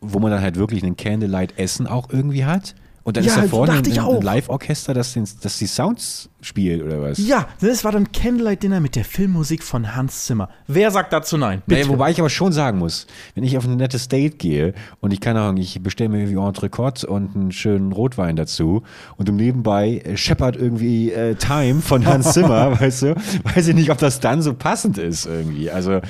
[0.00, 2.74] wo man dann halt wirklich einen Candlelight-Essen auch irgendwie hat.
[3.04, 4.22] Und dann Ja, ist da vorne ein, ein.
[4.22, 7.18] Live-Orchester, das, den- das die Sounds spielt oder was?
[7.18, 10.48] ja, das war dann Candlelight-Dinner mit der Filmmusik von Hans Zimmer.
[10.66, 11.62] Wer sagt dazu nein?
[11.66, 15.12] Naja, wobei ich aber schon sagen muss, wenn ich auf ein nettes Date gehe und
[15.12, 18.82] ich keine Ahnung, ich bestelle mir irgendwie Entrecote und einen schönen Rotwein dazu
[19.16, 23.14] und im Nebenbei äh, scheppert irgendwie äh, Time von Hans Zimmer, weißt du,
[23.54, 25.70] weiß ich nicht, ob das dann so passend ist irgendwie.
[25.70, 26.00] Also,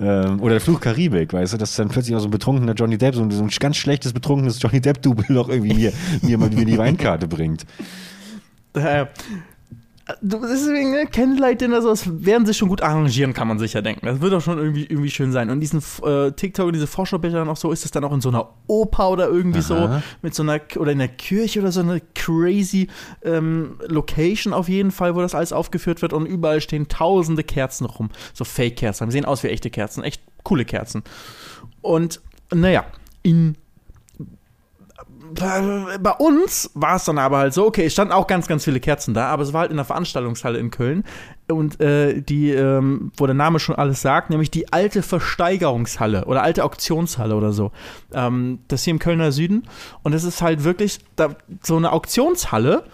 [0.00, 2.98] ähm, oder der Fluch Karibik, weißt du, dass dann plötzlich auch so ein betrunkener Johnny
[2.98, 6.50] Depp, so ein, so ein ganz schlechtes, betrunkenes Johnny Depp-Double noch irgendwie mir, mir mal
[6.50, 7.64] die Weinkarte bringt.
[8.74, 9.06] Äh,
[10.20, 14.06] deswegen, ne, Candlelight-Dinner, so, das werden sich schon gut arrangieren, kann man sich ja denken.
[14.06, 15.50] Das wird doch schon irgendwie, irgendwie schön sein.
[15.50, 18.20] Und diesen äh, TikTok und diese Vorschaubilder dann auch so, ist es dann auch in
[18.20, 20.02] so einer Oper oder irgendwie so, Aha.
[20.20, 22.88] mit so einer, oder in der Kirche oder so eine crazy
[23.22, 27.86] ähm, Location auf jeden Fall, wo das alles aufgeführt wird und überall stehen tausende Kerzen
[27.86, 28.10] rum.
[28.34, 31.02] So Fake-Kerzen, sehen aus wie echte Kerzen, echt coole Kerzen.
[31.80, 32.20] Und
[32.52, 32.84] naja,
[33.22, 33.56] in
[35.32, 38.80] bei uns war es dann aber halt so, okay, es standen auch ganz, ganz viele
[38.80, 41.04] Kerzen da, aber es war halt in der Veranstaltungshalle in Köln
[41.48, 46.42] und äh, die, ähm, wo der Name schon alles sagt, nämlich die alte Versteigerungshalle oder
[46.42, 47.72] alte Auktionshalle oder so.
[48.12, 49.64] Ähm, das hier im Kölner Süden
[50.02, 51.30] und es ist halt wirklich da,
[51.62, 52.84] so eine Auktionshalle,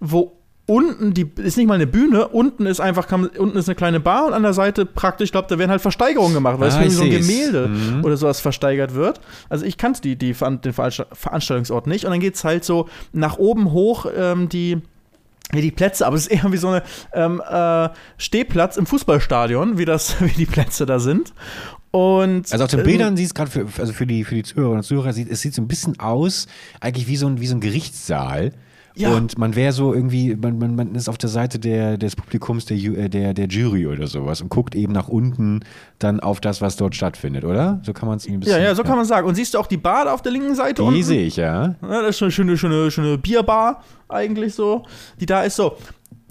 [0.00, 0.35] wo
[0.66, 4.26] unten die ist nicht mal eine Bühne, unten ist einfach unten ist eine kleine Bar
[4.26, 6.82] und an der Seite praktisch, ich glaube, da werden halt Versteigerungen gemacht, weil es Ah,
[6.84, 7.10] ich so ein.
[7.10, 8.04] Gemälde Mhm.
[8.04, 9.20] oder sowas versteigert wird.
[9.48, 12.88] Also ich kannte die, die, den Veranst- Veranstaltungsort nicht und dann geht es halt so
[13.12, 14.78] nach oben hoch ähm, die
[15.54, 19.84] die Plätze, aber es ist eher wie so eine ähm, äh, Stehplatz im Fußballstadion, wie
[19.84, 21.32] das, wie die Plätze da sind.
[21.92, 24.42] Und Also auf den ähm, Bildern sieht es gerade für, also für die, für die
[24.42, 26.46] Zuhörerinnen und Zuhörer, sieht, es sieht so ein bisschen aus,
[26.80, 28.52] eigentlich wie so ein, wie so ein Gerichtssaal.
[28.96, 29.14] Ja.
[29.14, 32.64] Und man wäre so irgendwie, man, man, man ist auf der Seite der, des Publikums
[32.64, 35.60] der, äh, der, der Jury oder sowas und guckt eben nach unten
[35.98, 37.80] dann auf das, was dort stattfindet, oder?
[37.84, 38.58] So kann man es ein bisschen.
[38.58, 39.28] ja, ja, so kann man sagen.
[39.28, 41.74] Und siehst du auch die Bar da auf der linken Seite Die sehe ich, ja.
[41.82, 44.84] Ja, das ist eine schöne, schöne, schöne Bierbar, eigentlich so,
[45.20, 45.76] die da ist so.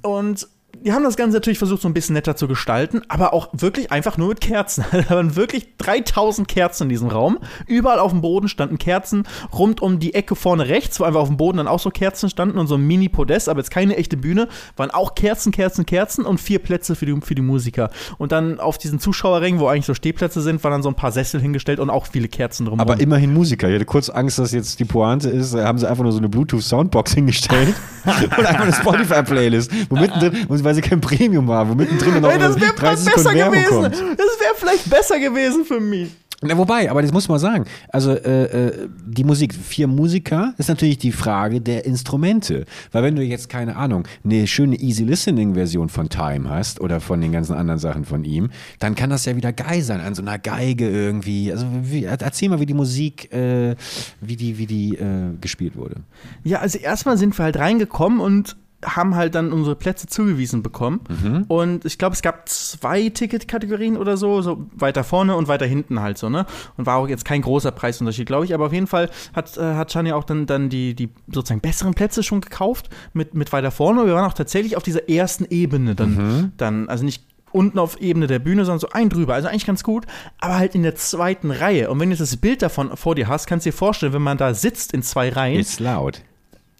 [0.02, 0.48] Und
[0.86, 3.92] die haben das Ganze natürlich versucht, so ein bisschen netter zu gestalten, aber auch wirklich
[3.92, 4.86] einfach nur mit Kerzen.
[5.06, 7.40] Da waren wirklich 3000 Kerzen in diesem Raum.
[7.68, 9.28] Überall auf dem Boden standen Kerzen.
[9.54, 12.30] Rund um die Ecke vorne rechts, wo einfach auf dem Boden dann auch so Kerzen
[12.30, 16.26] standen und so ein Mini-Podest, aber jetzt keine echte Bühne, waren auch Kerzen, Kerzen, Kerzen
[16.26, 17.90] und vier Plätze für die, für die Musiker.
[18.18, 21.12] Und dann auf diesen Zuschauerrängen, wo eigentlich so Stehplätze sind, waren dann so ein paar
[21.12, 22.92] Sessel hingestellt und auch viele Kerzen drumherum.
[22.92, 23.68] Aber immerhin Musiker.
[23.70, 26.20] Ich hatte kurz Angst, dass jetzt die Pointe ist, da haben sie einfach nur so
[26.20, 27.74] eine Bluetooth-Soundbox hingestellt
[28.06, 32.32] und einfach eine Spotify-Playlist, wo mittendrin, und weil sie kein Premium war, wo mittendrin noch
[32.32, 33.70] Ey, das wäre 30 besser gewesen.
[33.70, 33.94] kommt.
[33.94, 36.10] Das wäre vielleicht besser gewesen für mich.
[36.42, 37.66] Na, wobei, aber das muss man sagen.
[37.90, 42.66] Also äh, äh, die Musik, vier Musiker, ist natürlich die Frage der Instrumente.
[42.92, 47.22] Weil wenn du jetzt, keine Ahnung, eine schöne Easy Listening-Version von Time hast oder von
[47.22, 50.22] den ganzen anderen Sachen von ihm, dann kann das ja wieder geil sein, an so
[50.22, 51.52] einer Geige irgendwie.
[51.52, 53.76] Also wie, erzähl mal, wie die Musik, äh,
[54.20, 55.96] wie die, wie die äh, gespielt wurde.
[56.44, 61.02] Ja, also erstmal sind wir halt reingekommen und haben halt dann unsere Plätze zugewiesen bekommen.
[61.10, 61.44] Mhm.
[61.48, 66.00] Und ich glaube, es gab zwei Ticketkategorien oder so, so weiter vorne und weiter hinten
[66.02, 66.46] halt so, ne?
[66.78, 68.54] Und war auch jetzt kein großer Preisunterschied, glaube ich.
[68.54, 71.94] Aber auf jeden Fall hat, äh, hat Shani auch dann, dann die, die sozusagen besseren
[71.94, 74.06] Plätze schon gekauft mit, mit weiter vorne.
[74.06, 76.52] Wir waren auch tatsächlich auf dieser ersten Ebene dann, Mhm.
[76.58, 79.34] dann also nicht unten auf Ebene der Bühne, sondern so ein drüber.
[79.34, 80.06] Also eigentlich ganz gut,
[80.40, 81.90] aber halt in der zweiten Reihe.
[81.90, 84.38] Und wenn du das Bild davon vor dir hast, kannst du dir vorstellen, wenn man
[84.38, 86.22] da sitzt in zwei Reihen, Ist laut.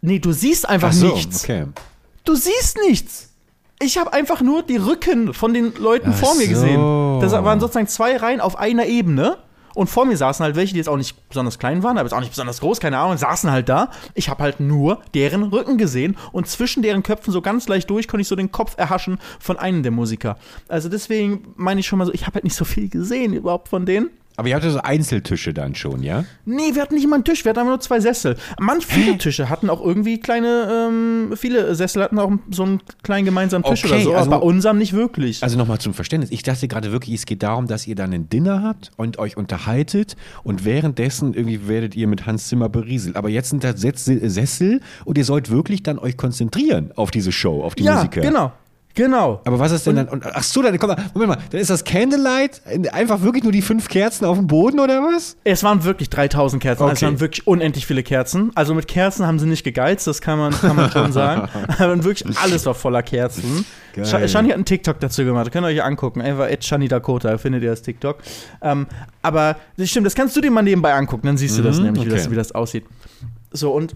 [0.02, 1.44] nee, du siehst einfach Ach so, nichts.
[1.44, 1.64] okay.
[2.26, 3.32] Du siehst nichts.
[3.80, 6.50] Ich habe einfach nur die Rücken von den Leuten Ach vor mir so.
[6.50, 7.20] gesehen.
[7.20, 9.38] Das waren sozusagen zwei Reihen auf einer Ebene.
[9.74, 12.14] Und vor mir saßen halt welche, die jetzt auch nicht besonders klein waren, aber jetzt
[12.14, 13.90] auch nicht besonders groß, keine Ahnung, saßen halt da.
[14.14, 18.08] Ich habe halt nur deren Rücken gesehen und zwischen deren Köpfen so ganz leicht durch
[18.08, 20.38] konnte ich so den Kopf erhaschen von einem der Musiker.
[20.68, 23.68] Also deswegen meine ich schon mal so, ich habe halt nicht so viel gesehen überhaupt
[23.68, 24.08] von denen.
[24.36, 26.24] Aber ihr hattet so Einzeltische dann schon, ja?
[26.44, 28.36] Nee, wir hatten nicht mal einen Tisch, wir hatten einfach nur zwei Sessel.
[28.58, 33.24] Manch viele Tische hatten auch irgendwie kleine, ähm, viele Sessel hatten auch so einen kleinen
[33.24, 35.42] gemeinsamen Tisch Okay, oder so, also- aber bei unserem nicht wirklich.
[35.42, 36.30] Also nochmal zum Verständnis.
[36.30, 39.36] Ich dachte gerade wirklich, es geht darum, dass ihr dann ein Dinner habt und euch
[39.36, 43.16] unterhaltet und währenddessen irgendwie werdet ihr mit Hans Zimmer berieselt.
[43.16, 47.62] Aber jetzt sind da Sessel, und ihr sollt wirklich dann euch konzentrieren auf diese Show,
[47.62, 48.20] auf die ja, Musiker.
[48.20, 48.52] genau.
[48.96, 49.40] Genau.
[49.44, 50.08] Aber was ist denn dann?
[50.08, 53.52] Und, ach so, dann komm mal, Moment mal, dann ist das Candlelight einfach wirklich nur
[53.52, 55.36] die fünf Kerzen auf dem Boden oder was?
[55.44, 57.06] Es waren wirklich 3000 Kerzen, also es Okay.
[57.06, 58.50] waren wirklich unendlich viele Kerzen.
[58.54, 61.48] Also mit Kerzen haben sie nicht gegeizt, das kann man, kann man schon sagen.
[61.78, 63.64] Aber wirklich alles war voller Kerzen.
[63.94, 64.04] Geil.
[64.04, 66.20] Sh- Shani hat einen TikTok dazu gemacht, könnt ihr euch angucken.
[66.22, 68.16] Einfach at Shani Dakota, findet ihr das TikTok.
[68.62, 68.86] Ähm,
[69.22, 71.84] aber das stimmt, das kannst du dir mal nebenbei angucken, dann siehst du das Mhm,
[71.84, 72.30] nämlich, wie, das, okay.
[72.32, 72.84] wie das aussieht.
[73.52, 73.94] So, und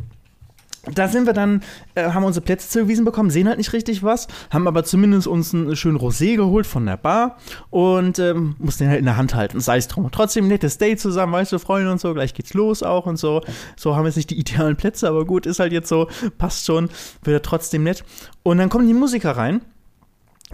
[0.87, 1.63] da sind wir dann,
[1.95, 5.53] äh, haben unsere Plätze zugewiesen bekommen, sehen halt nicht richtig was, haben aber zumindest uns
[5.53, 7.37] einen schönen Rosé geholt von der Bar
[7.69, 10.09] und ähm, mussten den halt in der Hand halten, sei es drum.
[10.11, 13.43] Trotzdem nettes Date zusammen, weißt du, Freunde und so, gleich geht's los auch und so.
[13.77, 16.65] So haben wir jetzt nicht die idealen Plätze, aber gut, ist halt jetzt so, passt
[16.65, 16.89] schon,
[17.25, 18.03] wird trotzdem nett.
[18.43, 19.61] Und dann kommen die Musiker rein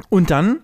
[0.09, 0.61] und dann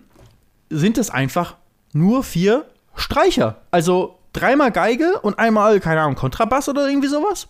[0.69, 1.55] sind es einfach
[1.93, 3.61] nur vier Streicher.
[3.71, 7.47] Also dreimal Geige und einmal, keine Ahnung, Kontrabass oder irgendwie sowas.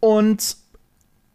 [0.00, 0.56] Und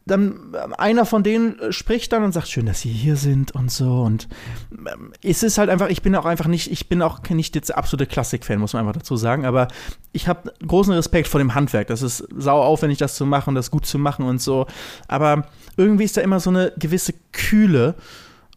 [0.05, 3.53] dann äh, einer von denen äh, spricht dann und sagt, schön, dass Sie hier sind
[3.53, 4.01] und so.
[4.01, 4.27] Und
[4.71, 7.75] ähm, es ist halt einfach, ich bin auch einfach nicht, ich bin auch nicht jetzt
[7.75, 9.67] absolute Klassik-Fan, muss man einfach dazu sagen, aber
[10.11, 11.87] ich habe großen Respekt vor dem Handwerk.
[11.87, 14.67] Das ist sau aufwendig, das zu machen, das gut zu machen und so.
[15.07, 17.95] Aber irgendwie ist da immer so eine gewisse Kühle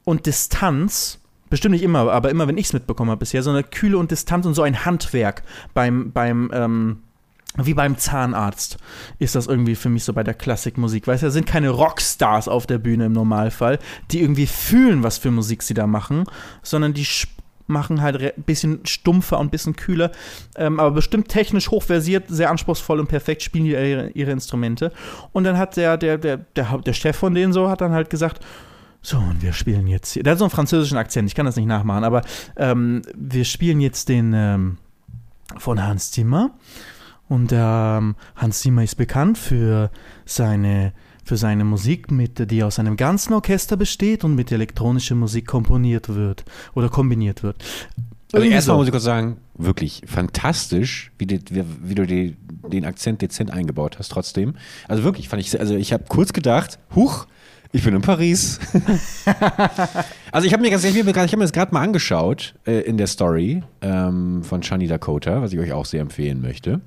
[0.05, 1.19] und Distanz.
[1.51, 4.11] Bestimmt nicht immer, aber immer, wenn ich es mitbekommen habe bisher, so eine Kühle und
[4.11, 6.99] Distanz und so ein Handwerk beim, beim, ähm,
[7.57, 8.79] wie beim Zahnarzt
[9.19, 11.07] ist das irgendwie für mich so bei der Klassikmusik.
[11.07, 13.79] Weißt du, da sind keine Rockstars auf der Bühne im Normalfall,
[14.11, 16.25] die irgendwie fühlen, was für Musik sie da machen,
[16.63, 17.07] sondern die
[17.67, 20.11] machen halt ein bisschen stumpfer und ein bisschen kühler,
[20.57, 24.91] ähm, aber bestimmt technisch hochversiert, sehr anspruchsvoll und perfekt spielen die ihre, ihre Instrumente.
[25.33, 28.09] Und dann hat der, der, der, der, der Chef von denen so, hat dann halt
[28.09, 28.45] gesagt,
[29.01, 30.23] so, und wir spielen jetzt hier.
[30.23, 32.23] Der hat so einen französischen Akzent, ich kann das nicht nachmachen, aber
[32.57, 34.79] ähm, wir spielen jetzt den ähm,
[35.57, 36.51] von Hans Zimmer.
[37.29, 39.91] Und ähm, Hans Zimmer ist bekannt für
[40.25, 40.93] seine,
[41.25, 46.09] für seine Musik, mit, die aus einem ganzen Orchester besteht und mit elektronischer Musik komponiert
[46.09, 47.57] wird oder kombiniert wird.
[48.33, 48.79] Also Irgendwie erstmal so.
[48.79, 52.37] muss ich kurz sagen, wirklich fantastisch, wie, die, wie, wie du die,
[52.71, 54.55] den Akzent dezent eingebaut hast trotzdem.
[54.87, 57.27] Also wirklich fand ich, sehr- also ich habe kurz gedacht, huch,
[57.73, 58.59] ich bin in Paris.
[60.33, 63.07] also ich habe mir, ganz- ich hab mir, das gerade mal angeschaut äh, in der
[63.07, 66.81] Story ähm, von Shani Dakota, was ich euch auch sehr empfehlen möchte.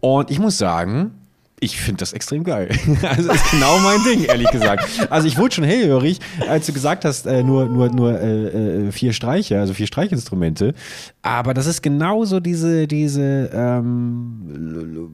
[0.00, 1.12] Und ich muss sagen,
[1.60, 2.68] ich finde das extrem geil.
[3.02, 4.84] Also ist genau mein Ding, ehrlich gesagt.
[5.10, 8.92] Also ich wurde schon hellhörig, als du gesagt hast, äh, nur, nur, nur äh, äh,
[8.92, 10.74] vier Streicher, also vier Streichinstrumente.
[11.22, 15.10] Aber das ist genauso diese, diese ähm,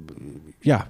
[0.62, 0.86] ja,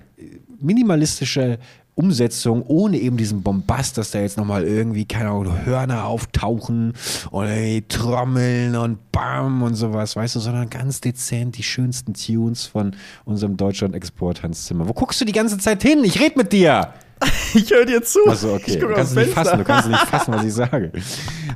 [0.61, 1.59] minimalistische
[1.95, 6.93] Umsetzung ohne eben diesen Bombast, dass da jetzt nochmal irgendwie, keine Ahnung, Hörner auftauchen
[7.31, 12.97] und Trommeln und Bam und sowas, weißt du, sondern ganz dezent die schönsten Tunes von
[13.25, 14.89] unserem Deutschland-Export Hans Zimmer.
[14.89, 16.03] Wo guckst du die ganze Zeit hin?
[16.05, 16.93] Ich red mit dir!
[17.55, 18.19] Ich höre dir zu.
[18.29, 20.53] Also okay, Ich du kannst es nicht fassen, du kannst es nicht fassen, was ich
[20.53, 20.91] sage.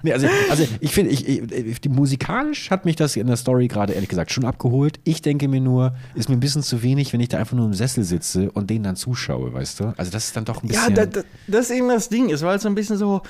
[0.03, 3.67] Nee, also, also ich finde, ich, ich, die, musikalisch hat mich das in der Story
[3.69, 5.01] gerade ehrlich gesagt schon abgeholt.
[5.05, 7.67] Ich denke mir nur, ist mir ein bisschen zu wenig, wenn ich da einfach nur
[7.67, 9.95] im Sessel sitze und denen dann zuschaue, weißt du?
[9.97, 10.95] Also das ist dann doch ein Ja, bisschen.
[10.95, 12.31] da, da, das ist eben das Ding.
[12.31, 13.23] Es war halt so ein bisschen so.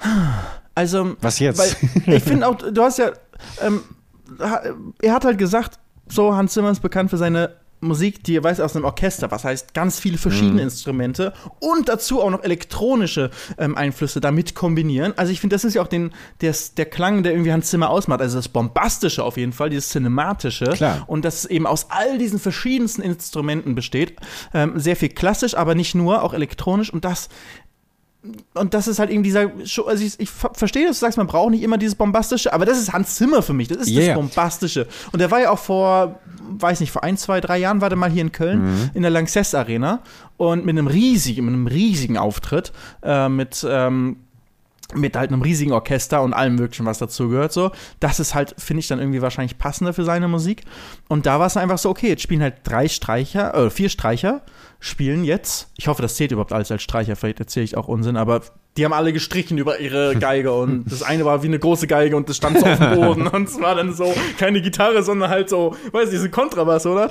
[0.74, 1.16] Also.
[1.20, 1.58] Was jetzt?
[2.06, 3.10] Weil ich finde auch, du hast ja.
[3.60, 3.80] Ähm,
[5.02, 8.60] er hat halt gesagt, so, Hans Zimmer ist bekannt für seine Musik, die er weiß
[8.60, 13.76] aus einem Orchester, was heißt ganz viele verschiedene Instrumente und dazu auch noch elektronische ähm,
[13.76, 15.12] Einflüsse damit kombinieren.
[15.16, 17.90] Also ich finde, das ist ja auch den, der, der Klang, der irgendwie Hans Zimmer
[17.90, 18.20] ausmacht.
[18.20, 20.66] Also das Bombastische auf jeden Fall, dieses Cinematische.
[20.66, 21.04] Klar.
[21.06, 24.16] Und das eben aus all diesen verschiedensten Instrumenten besteht.
[24.52, 26.92] Ähm, sehr viel klassisch, aber nicht nur, auch elektronisch.
[26.92, 27.28] Und das
[28.54, 29.50] und das ist halt eben dieser,
[29.86, 32.64] also ich, ich ver- verstehe, dass du sagst, man braucht nicht immer dieses Bombastische, aber
[32.66, 34.08] das ist Hans Zimmer für mich, das ist Yeah.
[34.08, 34.86] das Bombastische.
[35.12, 36.18] Und der war ja auch vor,
[36.50, 38.90] weiß nicht, vor ein, zwei, drei Jahren war der mal hier in Köln Mhm.
[38.94, 40.00] in der Lanxess Arena
[40.36, 44.16] und mit einem riesigen, mit einem riesigen Auftritt, äh, mit, ähm,
[44.94, 47.70] mit halt einem riesigen Orchester und allem möglichen, was dazu gehört, so.
[48.00, 50.64] Das ist halt, finde ich, dann irgendwie wahrscheinlich passender für seine Musik.
[51.08, 54.42] Und da war es einfach so, okay, jetzt spielen halt drei Streicher, äh, vier Streicher,
[54.80, 55.70] spielen jetzt.
[55.76, 58.42] Ich hoffe, das zählt überhaupt alles als Streicher, vielleicht erzähle ich auch Unsinn, aber
[58.76, 62.16] die haben alle gestrichen über ihre Geige und das eine war wie eine große Geige
[62.16, 65.30] und das stand so auf dem Boden und es war dann so keine Gitarre, sondern
[65.30, 67.10] halt so, weiß ich, so Kontrabass, oder?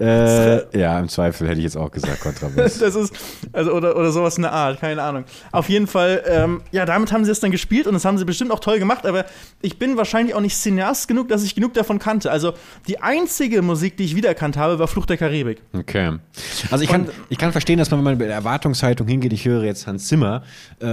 [0.00, 2.78] Äh, ja, im Zweifel hätte ich jetzt auch gesagt Kontrabass.
[2.82, 3.14] Das ist,
[3.52, 5.24] also, oder, oder sowas in der Art, keine Ahnung.
[5.52, 8.24] Auf jeden Fall, ähm, ja, damit haben sie es dann gespielt und das haben sie
[8.24, 9.24] bestimmt auch toll gemacht, aber
[9.60, 12.30] ich bin wahrscheinlich auch nicht Cineast genug, dass ich genug davon kannte.
[12.30, 12.54] Also,
[12.88, 15.62] die einzige Musik, die ich wiedererkannt habe, war Fluch der Karibik.
[15.72, 16.18] Okay.
[16.70, 19.44] Also ich kann, ich kann verstehen, dass man, wenn man mit der Erwartungshaltung hingeht, ich
[19.44, 20.42] höre jetzt Hans Zimmer,
[20.80, 20.86] äh,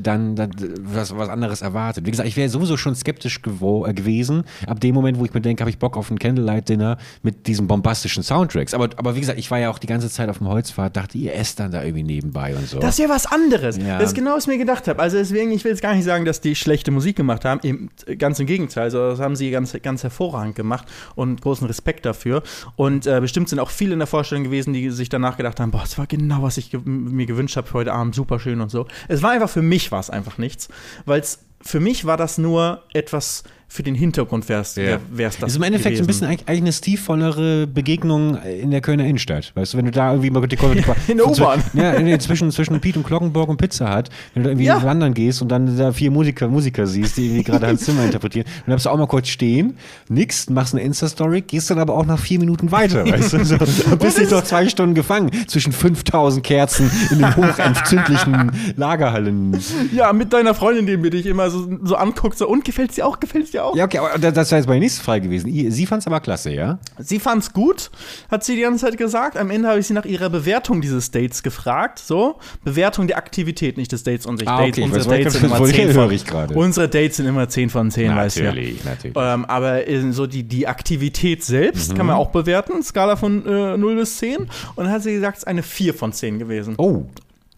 [0.00, 0.50] dann, dann
[0.82, 2.06] was, was anderes erwartet.
[2.06, 5.34] Wie gesagt, ich wäre sowieso schon skeptisch gewo- äh, gewesen, ab dem Moment, wo ich
[5.34, 8.74] mir denke, habe ich Bock auf ein Candlelight-Dinner mit diesen bombastischen Soundtracks.
[8.74, 11.18] Aber, aber wie gesagt, ich war ja auch die ganze Zeit auf dem Holzpfad, dachte,
[11.18, 12.78] ihr esst dann da irgendwie nebenbei und so.
[12.78, 13.76] Das ist ja was anderes.
[13.76, 13.98] Ja.
[13.98, 15.00] Das ist genau, was ich mir gedacht habe.
[15.00, 17.60] Also deswegen, ich will jetzt gar nicht sagen, dass die schlechte Musik gemacht haben.
[17.62, 18.84] Eben, ganz im Gegenteil.
[18.84, 22.42] Also das haben sie ganz, ganz hervorragend gemacht und großen Respekt dafür.
[22.76, 25.70] Und äh, bestimmt sind auch viele in der Vorstellung gewesen, die sich danach gedacht haben,
[25.70, 28.14] boah, das war genau, was ich ge mir gewünscht habe für heute Abend.
[28.14, 28.86] Super schön und so.
[29.08, 30.68] Es war einfach für mich war es einfach nichts,
[31.04, 34.98] weil es für mich war das nur etwas für den Hintergrund wäre es Ja.
[35.10, 36.28] wär's das ist im Endeffekt so ein gewesen.
[36.28, 39.52] bisschen eigentlich eine stilvollere Begegnung in der Kölner Innenstadt.
[39.54, 41.62] Weißt du, wenn du da irgendwie mal die, die, In der U-Bahn.
[41.74, 44.82] Ja, nee, zwischen, zwischen Piet und Glockenborg und Pizza Hut, wenn du da irgendwie Ja.
[44.82, 48.46] wandern gehst und dann da vier Musiker, Musiker siehst, die irgendwie gerade Hans Zimmer interpretieren,
[48.46, 49.76] dann bleibst du auch mal kurz stehen,
[50.08, 53.56] nix, machst eine Insta-Story, gehst dann aber auch nach vier Minuten weiter, weißt du, so,
[53.96, 59.58] bist dich noch zwei Stunden gefangen zwischen 5000 Kerzen in den hochentzündlichen Lagerhallen.
[59.92, 63.06] Ja, mit deiner Freundin, die mir dich immer so, so anguckt, so, und gefällt dir
[63.06, 63.76] auch, gefällt dir auch?
[63.76, 65.70] Ja, okay, aber das wäre jetzt meine nächste Frage gewesen.
[65.70, 66.78] Sie fand's aber klasse, ja?
[66.98, 67.90] Sie fand's gut,
[68.30, 69.36] hat sie die ganze Zeit gesagt.
[69.36, 71.98] Am Ende habe ich sie nach ihrer Bewertung dieses Dates gefragt.
[71.98, 74.72] So, Bewertung der Aktivität, nicht des Dates und sich Ah, Dates.
[74.78, 76.54] okay, Unsere Dates sind immer wollte ich- 10 höre von, ich gerade.
[76.54, 78.46] Unsere Dates sind immer 10 von 10, weißt du ja.
[78.52, 78.80] natürlich.
[79.14, 83.76] Ähm, aber äh, so die, die Aktivität selbst kann man auch bewerten, Skala von äh,
[83.76, 84.36] 0 bis 10.
[84.38, 86.74] Und dann hat sie gesagt, es ist eine 4 von 10 gewesen.
[86.78, 87.04] Oh,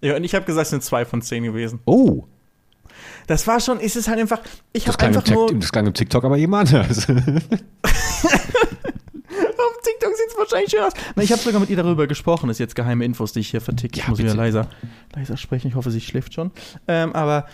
[0.00, 1.80] Ja, und ich habe gesagt, es sind 2 von 10 gewesen.
[1.84, 2.24] oh.
[3.28, 4.40] Das war schon, ist es halt einfach,
[4.72, 7.06] ich habe klang, im einfach nur, das klang im TikTok aber eben anders.
[7.08, 7.14] Auf
[9.82, 10.92] TikTok sieht es wahrscheinlich schön aus.
[11.14, 12.48] Na, ich habe sogar mit ihr darüber gesprochen.
[12.48, 13.98] Das ist jetzt geheime Infos, die ich hier verticke.
[13.98, 14.42] ich Ja, muss wieder bitte.
[14.42, 14.68] leiser,
[15.14, 15.68] leiser sprechen.
[15.68, 16.50] Ich hoffe, sie schläft schon.
[16.86, 17.46] Ähm, aber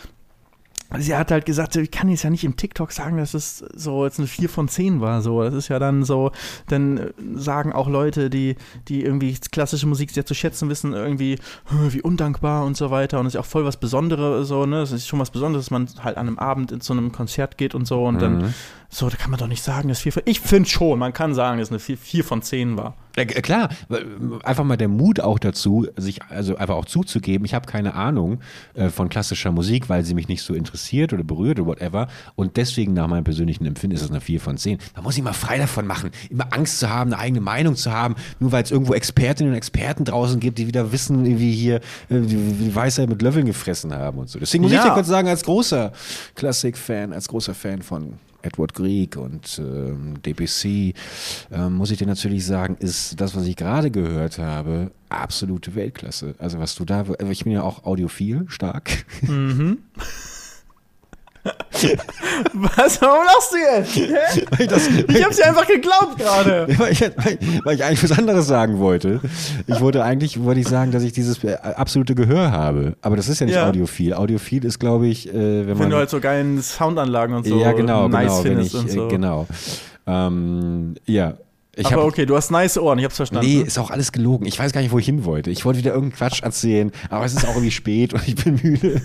[0.99, 4.05] sie hat halt gesagt, ich kann jetzt ja nicht im TikTok sagen, dass es so
[4.05, 5.23] jetzt eine 4 von 10 war.
[5.23, 6.31] So, das ist ja dann so,
[6.69, 8.57] dann äh, sagen auch Leute, die,
[8.89, 13.21] die irgendwie klassische Musik sehr zu schätzen wissen, irgendwie, "Hä, wie undankbar und so weiter.
[13.21, 14.83] Und es ist auch voll was Besonderes, so, ne?
[14.83, 17.59] Es ist schon was Besonderes, dass man halt an einem Abend in so einem Konzert
[17.59, 18.55] geht und so und dann,
[18.89, 21.35] so, da kann man doch nicht sagen, dass 4 von Ich finde schon, man kann
[21.35, 22.95] sagen, dass eine 4, 4 von 10 war.
[23.17, 24.07] Ja, äh, klar, weil,
[24.43, 28.41] einfach mal der Mut auch dazu, sich also einfach auch zuzugeben, ich habe keine Ahnung
[28.75, 32.09] äh, von klassischer Musik, weil sie mich nicht so interessiert oder berührt oder whatever.
[32.37, 34.79] Und deswegen nach meinem persönlichen Empfinden ist es eine 4 von 10.
[34.95, 37.93] Man muss sich mal frei davon machen, immer Angst zu haben, eine eigene Meinung zu
[37.93, 41.77] haben, nur weil es irgendwo Expertinnen und Experten draußen gibt, die wieder wissen, wie hier
[41.77, 44.39] äh, die, die Weisheit mit Löffeln gefressen haben und so.
[44.39, 44.89] Deswegen muss ich Ja.
[44.89, 45.93] dir kurz sagen, als großer
[46.35, 50.95] Klassik-Fan, als großer Fan von Edward Grieg und ähm, DBC,
[51.53, 56.35] ähm, muss ich dir natürlich sagen, ist das, was ich gerade gehört habe, absolute Weltklasse.
[56.39, 59.05] Also was du da, ich bin ja auch audiophil, stark.
[62.55, 63.01] Was?
[63.03, 64.15] Warum lachst du jetzt?
[64.59, 66.67] Ich, das, Ich hab's dir einfach geglaubt gerade.
[66.79, 69.21] weil, ich, weil, weil ich eigentlich was anderes sagen wollte.
[69.67, 72.97] Ich wollte eigentlich, wollte ich sagen, dass ich dieses äh, absolute Gehör habe.
[73.03, 73.69] Aber das ist ja nicht Ja.
[73.69, 74.15] audiophil.
[74.15, 75.79] Audiophil ist, glaube ich, äh, wenn man...
[75.81, 78.81] Wenn du halt so geilen Soundanlagen und so ja, genau, nice genau, wenn findest ich,
[78.81, 79.07] und so.
[79.07, 79.47] äh, genau.
[80.07, 81.35] Ähm, ja.
[81.77, 83.47] Ich Aber hab, okay, du hast nice Ohren, ich hab's verstanden.
[83.47, 84.47] Nee, ist auch alles gelogen.
[84.47, 85.51] Ich weiß gar nicht, wo ich hin wollte.
[85.51, 88.61] Ich wollte wieder irgendeinen Quatsch erzählen, aber es ist auch irgendwie spät und ich bin
[88.63, 89.01] müde.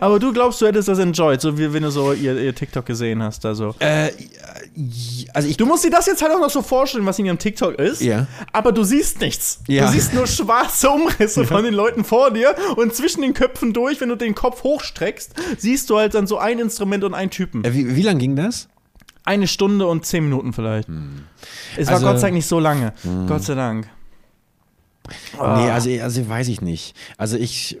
[0.00, 2.86] Aber du glaubst, du hättest das enjoyed, so wie wenn du so ihr, ihr TikTok
[2.86, 3.44] gesehen hast.
[3.44, 3.74] Also.
[3.80, 4.10] äh,
[5.32, 7.38] also ich Du musst dir das jetzt halt auch noch so vorstellen, was in ihrem
[7.38, 8.00] TikTok ist.
[8.02, 8.26] Ja.
[8.52, 9.60] Aber du siehst nichts.
[9.66, 9.86] Ja.
[9.86, 14.00] Du siehst nur schwarze Umrisse von den Leuten vor dir und zwischen den Köpfen durch,
[14.00, 17.64] wenn du den Kopf hochstreckst, siehst du halt dann so ein Instrument und einen Typen.
[17.64, 18.68] äh, wie, wie lang ging das?
[19.26, 20.88] Eine Stunde und zehn Minuten vielleicht.
[21.76, 22.94] Es war Also- Gott sei Dank nicht so lange.
[23.28, 23.88] Gott sei Dank.
[25.38, 25.60] Ah.
[25.60, 26.96] Nee, also, also weiß ich nicht.
[27.18, 27.76] Also ich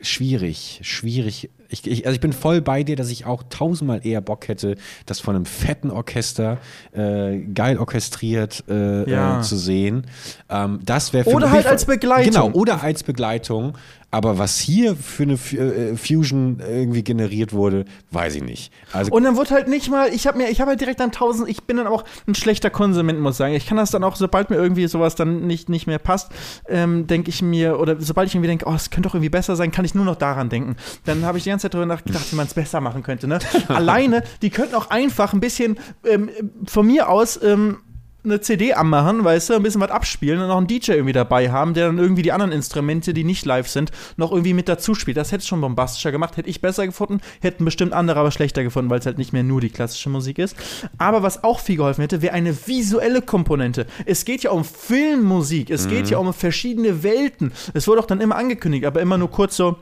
[0.00, 1.50] schwierig, schwierig.
[1.68, 4.76] Ich, ich, also ich bin voll bei dir, dass ich auch tausendmal eher Bock hätte,
[5.06, 6.58] das von einem fetten Orchester
[6.92, 9.38] äh, geil orchestriert äh, Ja.
[9.38, 10.06] äh, zu sehen.
[10.50, 12.32] Ähm, das wäre für Oder halt als Begleitung.
[12.32, 13.76] Genau, oder als Begleitung.
[14.14, 18.70] Aber was hier für eine äh, Fusion irgendwie generiert wurde, weiß ich nicht.
[18.92, 21.12] Also Und dann wird halt nicht mal, ich habe mir, ich habe halt direkt dann
[21.12, 23.54] tausend, ich bin dann auch ein schlechter Konsument, muss ich sagen.
[23.54, 26.30] Ich kann das dann auch, sobald mir irgendwie sowas dann nicht, nicht mehr passt,
[26.68, 29.56] ähm, denke ich mir, oder sobald ich irgendwie denke, oh, das könnte doch irgendwie besser
[29.56, 30.76] sein, kann ich nur noch daran denken.
[31.06, 33.26] Dann habe ich die ganze Zeit darüber nachgedacht, wie man es besser machen könnte.
[33.26, 33.38] Ne?
[33.68, 36.28] Alleine, die könnten auch einfach ein bisschen ähm,
[36.66, 37.78] von mir aus ähm,
[38.24, 41.50] eine CD anmachen, weißt du, ein bisschen was abspielen und noch einen DJ irgendwie dabei
[41.50, 44.94] haben, der dann irgendwie die anderen Instrumente, die nicht live sind, noch irgendwie mit dazu
[44.94, 45.16] spielt.
[45.16, 48.62] Das hätte es schon bombastischer gemacht, hätte ich besser gefunden, hätten bestimmt andere aber schlechter
[48.62, 50.56] gefunden, weil es halt nicht mehr nur die klassische Musik ist.
[50.98, 53.86] Aber was auch viel geholfen hätte, wäre eine visuelle Komponente.
[54.06, 57.52] Es geht ja um Filmmusik, es geht ja um verschiedene Welten.
[57.74, 59.76] Es wurde auch dann immer angekündigt, aber immer nur kurz so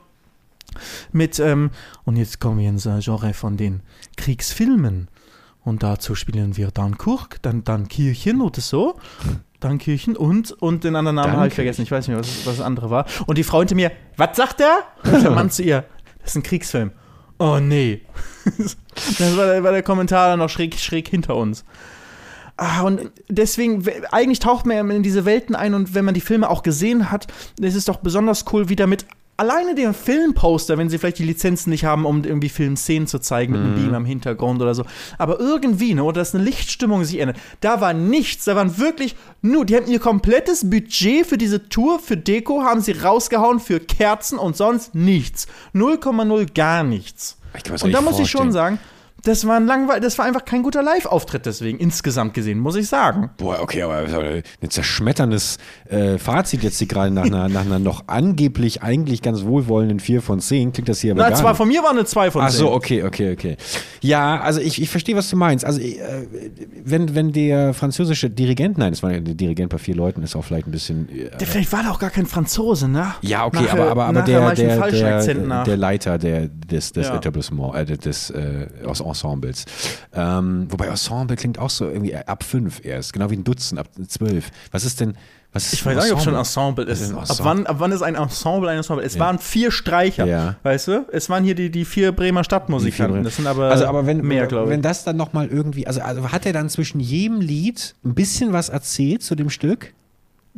[1.11, 1.71] mit, ähm,
[2.05, 3.81] und jetzt kommen wir ins Genre von den
[4.17, 5.09] Kriegsfilmen.
[5.63, 8.95] Und dazu spielen wir dann Kurk, dann, dann Kirchen oder so.
[9.59, 11.83] Dann Kirchen und, und den anderen Namen habe ich vergessen.
[11.83, 13.05] Ich weiß nicht, was, was das andere war.
[13.27, 14.79] Und die Frau hinter mir, was sagt der?
[15.03, 15.85] Und der Mann zu ihr,
[16.19, 16.91] das ist ein Kriegsfilm.
[17.37, 18.01] Oh nee.
[18.57, 21.63] das war der, war der Kommentar dann noch schräg, schräg hinter uns.
[22.57, 26.13] Ah, und deswegen, we- eigentlich taucht man ja in diese Welten ein und wenn man
[26.13, 27.27] die Filme auch gesehen hat,
[27.59, 29.05] ist es doch besonders cool, wie damit
[29.41, 33.53] alleine der Filmposter, wenn sie vielleicht die Lizenzen nicht haben, um irgendwie Filmszenen zu zeigen
[33.53, 34.85] mit einem Beam am Hintergrund oder so,
[35.17, 39.15] aber irgendwie, ne, oder dass eine Lichtstimmung sich ändert, da war nichts, da waren wirklich
[39.41, 43.79] nur, die haben ihr komplettes Budget für diese Tour, für Deko, haben sie rausgehauen für
[43.79, 45.47] Kerzen und sonst nichts.
[45.73, 47.37] 0,0 gar nichts.
[47.83, 48.51] Und da muss ich schon vorstellen.
[48.51, 48.79] sagen,
[49.23, 52.87] das war ein langweil das war einfach kein guter Live-Auftritt deswegen, insgesamt gesehen, muss ich
[52.87, 53.29] sagen.
[53.37, 55.57] Boah, okay, aber ein zerschmetterndes
[55.89, 60.21] äh, Fazit jetzt hier gerade nach einer, nach einer noch angeblich eigentlich ganz wohlwollenden 4
[60.21, 60.73] von 10.
[60.73, 61.57] Klingt das hier aber Na, gar zwar nicht.
[61.57, 62.47] von mir war eine 2 von 10.
[62.47, 63.57] Ach so, okay, okay, okay.
[64.01, 65.65] Ja, also ich, ich verstehe, was du meinst.
[65.65, 65.97] Also äh,
[66.83, 70.43] wenn, wenn der französische Dirigent, nein, das war der Dirigent bei vier Leuten, ist auch
[70.43, 71.07] vielleicht ein bisschen.
[71.09, 73.13] Äh, Der, vielleicht war da auch gar kein Franzose, ne?
[73.21, 77.15] ja, okay, Nachher- aber, aber, aber der, der, der, der Leiter der, des, des Ja.
[77.15, 79.65] Etablissements, äh, des äh, aus Ensembles.
[80.13, 83.87] Ähm, wobei Ensemble klingt auch so irgendwie ab fünf erst, genau wie ein Dutzend, ab
[84.07, 84.49] zwölf.
[84.71, 85.15] Was ist denn.
[85.53, 86.85] Was ist ich weiß nicht, ob schon Ensemble?
[86.87, 87.01] Ensemble ist.
[87.11, 87.45] Ein Ab Ensemble.
[87.45, 89.03] wann, ab wann ist ein Ensemble ein Ensemble?
[89.05, 90.55] Es waren vier Streicher, Ja.
[90.63, 91.05] weißt du?
[91.11, 93.23] Es waren hier die, die vier Bremer Stadtmusikanten.
[93.25, 94.69] Das sind aber, also aber wenn, mehr, glaube ich.
[94.71, 98.53] wenn das dann nochmal irgendwie, also, also hat er dann zwischen jedem Lied ein bisschen
[98.53, 99.93] was erzählt zu dem Stück?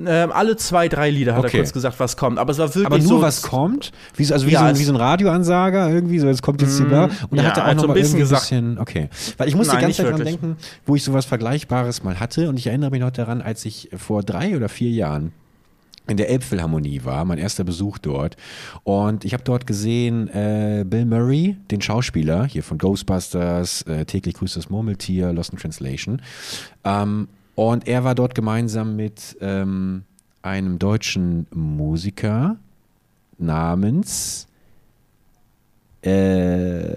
[0.04, 1.58] Ähm, alle zwei, drei Lieder hat Okay.
[1.58, 2.40] er kurz gesagt, was kommt.
[2.40, 3.92] Aber es war wirklich Aber nur so, was kommt?
[4.16, 6.80] Wie, so- also wie, Ja, so, wie so ein Radioansager irgendwie, so jetzt kommt jetzt
[6.80, 7.04] die da.
[7.06, 8.42] Und dann ja, hat er auch noch ein bisschen gesagt.
[8.42, 9.10] bisschen, okay.
[9.38, 10.24] Weil ich musste Nein, ganz wirklich.
[10.24, 13.90] denken, wo ich sowas Vergleichbares mal hatte und ich erinnere mich noch daran, als ich
[13.96, 15.32] vor drei oder vier Jahren
[16.08, 18.36] in der Elbphilharmonie war, mein erster Besuch dort.
[18.84, 24.34] Und ich habe dort gesehen äh, Bill Murray, den Schauspieler hier von Ghostbusters, äh, täglich
[24.34, 26.22] grüßt das Murmeltier, Lost in Translation.
[26.84, 30.04] Ähm, und er war dort gemeinsam mit ähm,
[30.42, 32.58] einem deutschen Musiker
[33.38, 34.48] namens
[36.02, 36.96] äh,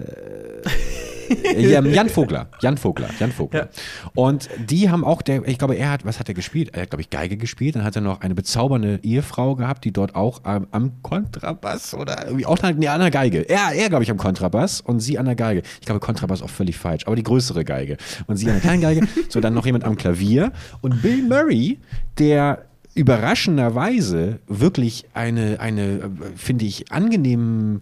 [1.57, 2.49] Jan Vogler.
[2.61, 3.09] Jan Vogler.
[3.19, 3.59] Jan Vogler.
[3.59, 3.69] Ja.
[4.15, 6.69] Und die haben auch, der, ich glaube, er hat, was hat er gespielt?
[6.73, 7.75] Er hat, glaube ich, Geige gespielt.
[7.75, 12.25] Dann hat er noch eine bezaubernde Ehefrau gehabt, die dort auch am, am Kontrabass oder
[12.25, 13.49] irgendwie auch nee, an der Geige.
[13.49, 15.63] Er, er glaube ich, am Kontrabass und sie an der Geige.
[15.79, 17.97] Ich glaube, Kontrabass auch völlig falsch, aber die größere Geige.
[18.27, 19.07] Und sie an der kleinen Geige.
[19.29, 20.51] so, dann noch jemand am Klavier.
[20.81, 21.79] Und Bill Murray,
[22.17, 22.67] der
[22.97, 27.81] überraschenderweise wirklich eine, eine äh, finde ich, angenehm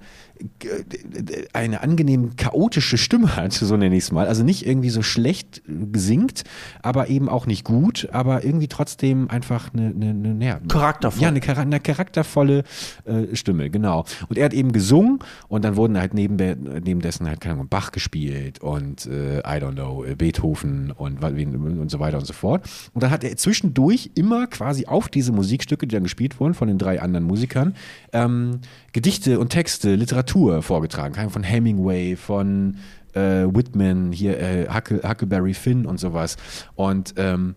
[1.53, 4.27] eine angenehm chaotische Stimme hat, so nenne ich es mal.
[4.27, 5.61] Also nicht irgendwie so schlecht
[5.93, 6.43] singt,
[6.81, 11.21] aber eben auch nicht gut, aber irgendwie trotzdem einfach eine, eine, eine ja, Charaktervoll.
[11.21, 12.63] Ja, eine, eine charaktervolle
[13.05, 14.05] äh, Stimme, genau.
[14.27, 17.69] Und er hat eben gesungen und dann wurden halt neben, neben dessen halt, keine Ahnung,
[17.69, 22.67] Bach gespielt und äh, I don't know, Beethoven und, und so weiter und so fort.
[22.93, 26.67] Und dann hat er zwischendurch immer quasi auf diese Musikstücke, die dann gespielt wurden von
[26.67, 27.75] den drei anderen Musikern,
[28.11, 28.59] ähm,
[28.91, 30.24] Gedichte und Texte, Literatur
[30.61, 31.13] vorgetragen.
[31.13, 32.77] Keine Ahnung, Von Hemingway, von
[33.13, 36.37] äh, Whitman, hier äh, Huckle, Huckleberry Finn und sowas.
[36.75, 37.55] Und ähm,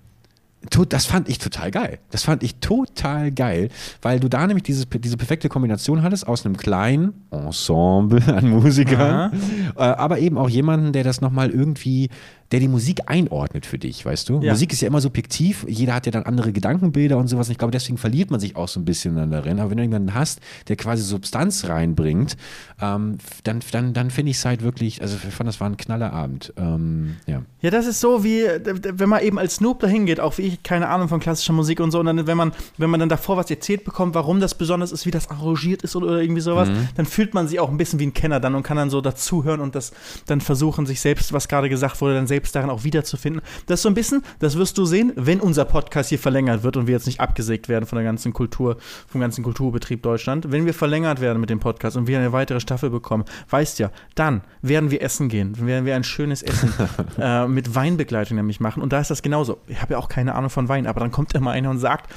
[0.89, 1.99] das fand ich total geil.
[2.11, 3.69] Das fand ich total geil,
[4.03, 9.33] weil du da nämlich dieses, diese perfekte Kombination hattest aus einem kleinen Ensemble an Musikern,
[9.77, 12.11] äh, aber eben auch jemanden, der das nochmal irgendwie,
[12.53, 14.41] der die Musik einordnet für dich, weißt du?
[14.41, 14.53] Ja.
[14.53, 17.49] Musik ist ja immer subjektiv, jeder hat ja dann andere Gedankenbilder und sowas.
[17.49, 19.61] Und ich glaube, deswegen verliert man sich auch so ein bisschen dann darin.
[19.61, 22.37] Aber wenn du jemanden hast, der quasi Substanz reinbringt,
[22.81, 25.77] ähm, dann, dann, dann finde ich es halt wirklich, also ich fand, das war ein
[25.77, 26.53] knaller Abend.
[26.57, 27.43] Ähm, ja.
[27.61, 30.63] Ja, das ist so wie, wenn man eben als Snoop da hingeht, auch wie ich,
[30.63, 33.37] keine Ahnung von klassischer Musik und so, und dann, wenn man, wenn man dann davor
[33.37, 36.69] was erzählt bekommt, warum das besonders ist, wie das arrangiert ist oder, oder irgendwie sowas,
[36.69, 36.89] Mhm.
[36.97, 39.01] dann fühlt man sich auch ein bisschen wie ein Kenner dann und kann dann so
[39.01, 39.93] dazuhören und das
[40.27, 43.43] dann versuchen, sich selbst, was gerade gesagt wurde, dann selbst selbst darin auch wiederzufinden.
[43.67, 46.77] Das ist so ein bisschen, das wirst du sehen, wenn unser Podcast hier verlängert wird
[46.77, 48.77] und wir jetzt nicht abgesägt werden von der ganzen Kultur,
[49.09, 50.53] vom ganzen Kulturbetrieb Deutschland.
[50.53, 53.91] Wenn wir verlängert werden mit dem Podcast und wir eine weitere Staffel bekommen, weißt ja,
[54.15, 56.73] dann werden wir essen gehen, dann werden wir ein schönes Essen
[57.19, 58.83] äh, mit Weinbegleitung nämlich machen.
[58.83, 59.59] Und da ist das genauso.
[59.67, 62.09] Ich habe ja auch keine Ahnung von Wein, aber dann kommt immer einer und sagt,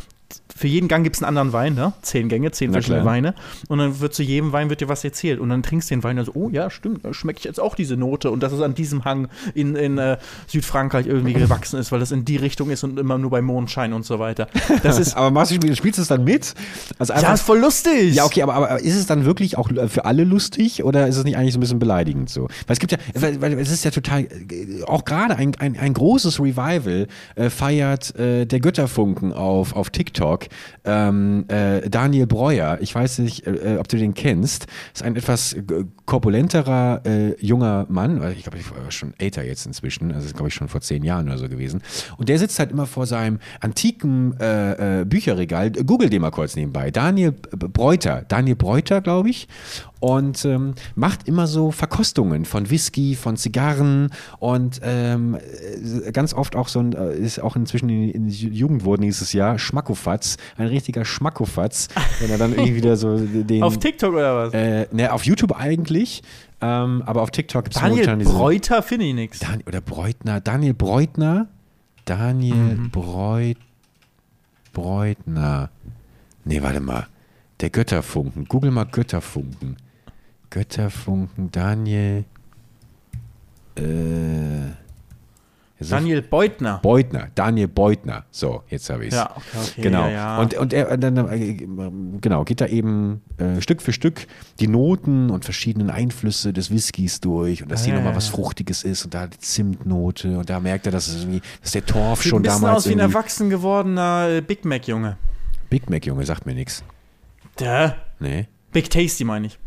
[0.55, 1.93] für jeden Gang gibt es einen anderen Wein, ne?
[2.01, 3.05] Zehn Gänge, zehn verschiedene.
[3.05, 3.33] Weine.
[3.67, 5.39] Und dann wird zu jedem Wein wird dir was erzählt.
[5.39, 7.59] Und dann trinkst du den Wein und so, oh ja, stimmt, da schmecke ich jetzt
[7.59, 8.31] auch diese Note.
[8.31, 10.17] Und dass es an diesem Hang in, in äh,
[10.47, 13.93] Südfrankreich irgendwie gewachsen ist, weil das in die Richtung ist und immer nur bei Mondschein
[13.93, 14.47] und so weiter.
[14.83, 16.53] Das ist, aber machst du, spielst du es dann mit?
[16.99, 18.15] Also ja, ist voll lustig.
[18.15, 21.23] Ja, okay, aber, aber ist es dann wirklich auch für alle lustig oder ist es
[21.23, 22.43] nicht eigentlich so ein bisschen beleidigend so?
[22.67, 25.77] Weil es gibt ja, weil, weil es ist ja total, äh, auch gerade ein, ein,
[25.77, 30.20] ein großes Revival äh, feiert äh, der Götterfunken auf, auf TikTok.
[30.83, 35.53] Ähm, äh, Daniel Breuer, ich weiß nicht, äh, ob du den kennst, ist ein etwas
[35.53, 35.63] äh,
[36.05, 40.53] korpulenterer äh, junger Mann, ich glaube, ich war schon älter jetzt inzwischen, also glaube ich
[40.53, 41.81] schon vor zehn Jahren oder so gewesen.
[42.17, 45.71] Und der sitzt halt immer vor seinem antiken äh, äh, Bücherregal.
[45.71, 46.91] Google den mal kurz nebenbei.
[46.91, 49.47] Daniel Breuter, Daniel Breuter, glaube ich.
[50.01, 56.55] Und ähm, macht immer so Verkostungen von Whisky, von Zigarren und ähm, äh, ganz oft
[56.55, 60.65] auch so ein, äh, ist auch inzwischen in, in Jugend wurden dieses Jahr Schmackofatz, ein
[60.65, 61.87] richtiger Schmackofatz,
[62.19, 63.61] wenn er dann irgendwie wieder so den.
[63.61, 64.53] Auf TikTok oder was?
[64.55, 66.23] äh, ne, auf YouTube eigentlich,
[66.61, 68.33] ähm, aber auf TikTok gibt es Daniel momentan diese.
[68.33, 69.39] Breuter finde ich nichts.
[69.67, 71.47] Oder Breutner, Daniel Breutner,
[72.05, 72.89] Daniel Mhm.
[72.89, 73.57] Breut,
[74.73, 75.69] Breutner.
[76.43, 77.07] Nee, warte mal.
[77.59, 78.45] Der Götterfunken.
[78.45, 79.77] Google mal Götterfunken.
[80.51, 82.25] Götterfunken, Daniel.
[83.75, 83.81] Äh,
[85.79, 86.77] Daniel Beutner.
[86.83, 88.25] Beutner, Daniel Beutner.
[88.29, 89.15] So, jetzt habe ich es.
[89.15, 89.81] Ja, okay, okay.
[89.81, 90.03] Genau.
[90.03, 90.37] Ja, ja.
[90.39, 91.53] Und, und er dann, äh,
[92.21, 94.27] genau, geht da eben äh, Stück für Stück
[94.59, 98.27] die Noten und verschiedenen Einflüsse des Whiskys durch und dass Ah, hier nochmal was.
[98.27, 101.83] Fruchtiges ist und da die Zimtnote und da merkt er, dass es irgendwie, dass der
[101.85, 105.17] Torf Sieht schon ein bisschen damals aus wie ein erwachsen gewordener äh, Big Mac-Junge.
[105.71, 106.83] Big Mac, Junge, sagt mir nichts.
[107.59, 109.57] Der Nee, Big Tasty meine ich.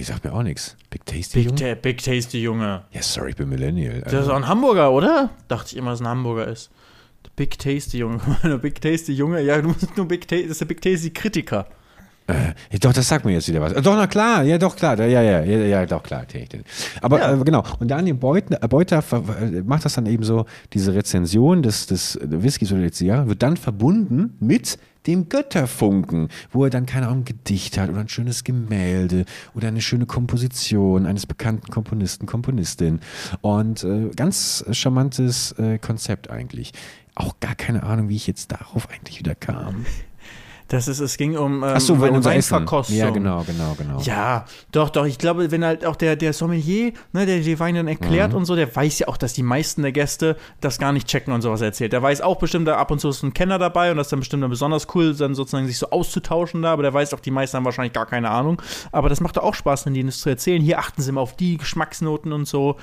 [0.00, 0.76] Ich sagt mir auch nichts.
[0.88, 1.56] Big Tasty, Big, Junge?
[1.56, 2.84] Ta Big Tasty Junge.
[2.90, 4.00] Ja, sorry, ich bin Millennial.
[4.02, 5.30] Der ist auch ein Hamburger, oder?
[5.48, 6.70] Dachte ich immer, dass es ein Hamburger ist.
[7.36, 8.20] Big Tasty Junge.
[8.62, 9.42] Big Tasty Junge.
[9.42, 10.44] Ja, du musst nur Big Tasty.
[10.44, 11.66] Das ist der Big Tasty Kritiker.
[12.70, 13.72] Ja, doch, das sagt mir jetzt wieder was.
[13.72, 16.26] Äh, Doch, na klar, ja, doch, klar, ja, ja, ja, ja, doch, klar.
[17.00, 17.34] Aber Ja.
[17.34, 21.62] äh, genau, und Daniel Beutner, äh, Beuter äh, macht das dann eben so, diese Rezension
[21.62, 26.84] des, des Whiskys oder der Zigarre wird dann verbunden mit dem Götterfunken, wo er dann,
[26.86, 29.24] keine Ahnung, ein Gedicht hat oder ein schönes Gemälde
[29.54, 33.00] oder eine schöne Komposition eines bekannten Komponisten, Komponistin.
[33.40, 36.72] Und äh, ganz charmantes äh, Konzept eigentlich.
[37.14, 39.86] Auch gar keine Ahnung, wie ich jetzt darauf eigentlich wieder kam.
[40.72, 42.52] Das ist, es ging um ähm, Ach so, weil eine unser Essen.
[42.52, 42.96] Weinverkostung.
[42.96, 44.00] Ja, genau, genau, genau.
[44.02, 45.04] Ja, doch, doch.
[45.04, 48.36] Ich glaube, wenn halt auch der, der Sommelier, ne, der die Weine dann erklärt Mhm.
[48.38, 51.32] und so, der weiß ja auch, dass die meisten der Gäste das gar nicht checken
[51.32, 51.92] und sowas erzählt.
[51.92, 54.12] Der weiß auch bestimmt, da ab und zu ist ein Kenner dabei und das ist
[54.12, 57.20] dann bestimmt dann besonders cool, dann sozusagen sich so auszutauschen da, aber der weiß auch,
[57.20, 58.62] die meisten haben wahrscheinlich gar keine Ahnung.
[58.92, 60.62] Aber das macht doch auch Spaß, wenn die das zu erzählen.
[60.62, 62.76] Hier achten sie mal auf die Geschmacksnoten und so.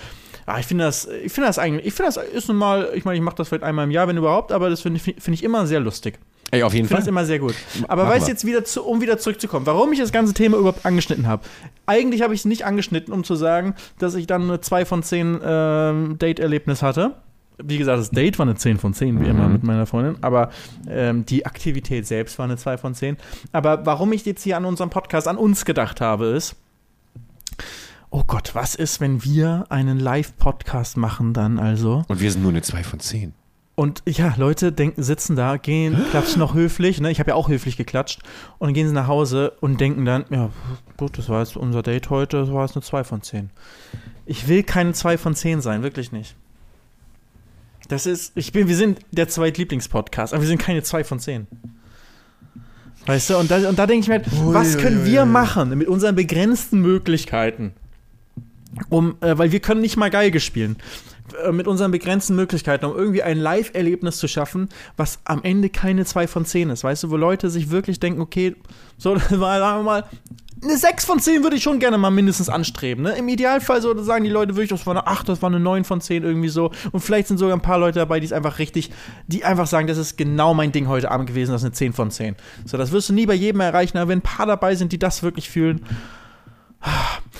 [0.45, 3.05] Ja, ich finde das, ich finde das eigentlich, ich finde das ist nun mal, ich
[3.05, 5.33] meine, ich mache das vielleicht einmal im Jahr, wenn überhaupt, aber das finde ich, finde
[5.35, 6.19] ich immer sehr lustig.
[6.51, 7.09] Ey, auf jeden Ich finde das Fall.
[7.09, 7.55] immer sehr gut.
[7.87, 8.31] Aber Machen weißt wir.
[8.33, 11.43] jetzt wieder, zu, um wieder zurückzukommen, warum ich das ganze Thema überhaupt angeschnitten habe?
[11.85, 15.03] Eigentlich habe ich es nicht angeschnitten, um zu sagen, dass ich dann eine 2 von
[15.03, 17.15] 10 ähm, Date-Erlebnis hatte.
[17.61, 19.29] Wie gesagt, das Date war eine 10 von 10, wie Mhm.
[19.31, 20.51] immer mit meiner Freundin, aber
[20.87, 23.17] ähm, die Aktivität selbst war eine 2 von 10.
[23.51, 26.55] Aber warum ich jetzt hier an unserem Podcast an uns gedacht habe, ist,
[28.11, 32.03] oh Gott, was ist, wenn wir einen Live-Podcast machen dann also?
[32.07, 33.33] Und wir sind nur eine 2 von 10.
[33.79, 37.11] Und ja, Leute denken, sitzen da, gehen, klatschen noch höflich, ne?
[37.11, 38.21] Ich habe ja auch höflich geklatscht.
[38.57, 40.49] Und dann gehen sie nach Hause und denken dann, ja,
[40.97, 43.51] gut, das war jetzt unser Date heute, das war jetzt eine 2 von 10.
[44.25, 46.35] Ich will keine 2 von 10 sein, wirklich nicht.
[47.87, 51.45] Das ist, ich bin, wir sind der Zweitlieblingspodcast, aber wir sind keine 2 von 10.
[53.05, 55.87] Weißt du, und da, und da denke ich mir halt, was können wir machen mit
[55.87, 57.73] unseren begrenzten Möglichkeiten?
[58.89, 60.77] Um, äh, weil wir können nicht mal Geige spielen.
[61.43, 66.05] Äh, mit unseren begrenzten Möglichkeiten, um irgendwie ein Live-Erlebnis zu schaffen, was am Ende keine
[66.05, 66.83] 2 von 10 ist.
[66.83, 68.55] Weißt du, wo Leute sich wirklich denken, okay,
[68.97, 70.03] so, sagen wir mal,
[70.63, 73.03] eine 6 von 10 würde ich schon gerne mal mindestens anstreben.
[73.03, 73.11] Ne?
[73.17, 75.83] Im Idealfall so sagen die Leute wirklich, das war eine 8, das war eine 9
[75.83, 76.71] von 10 irgendwie so.
[76.91, 78.89] Und vielleicht sind sogar ein paar Leute dabei, die es einfach richtig,
[79.27, 81.93] die einfach sagen, das ist genau mein Ding heute Abend gewesen, das ist eine 10
[81.93, 82.35] von 10.
[82.65, 84.99] So, das wirst du nie bei jedem erreichen, aber wenn ein paar dabei sind, die
[84.99, 85.85] das wirklich fühlen.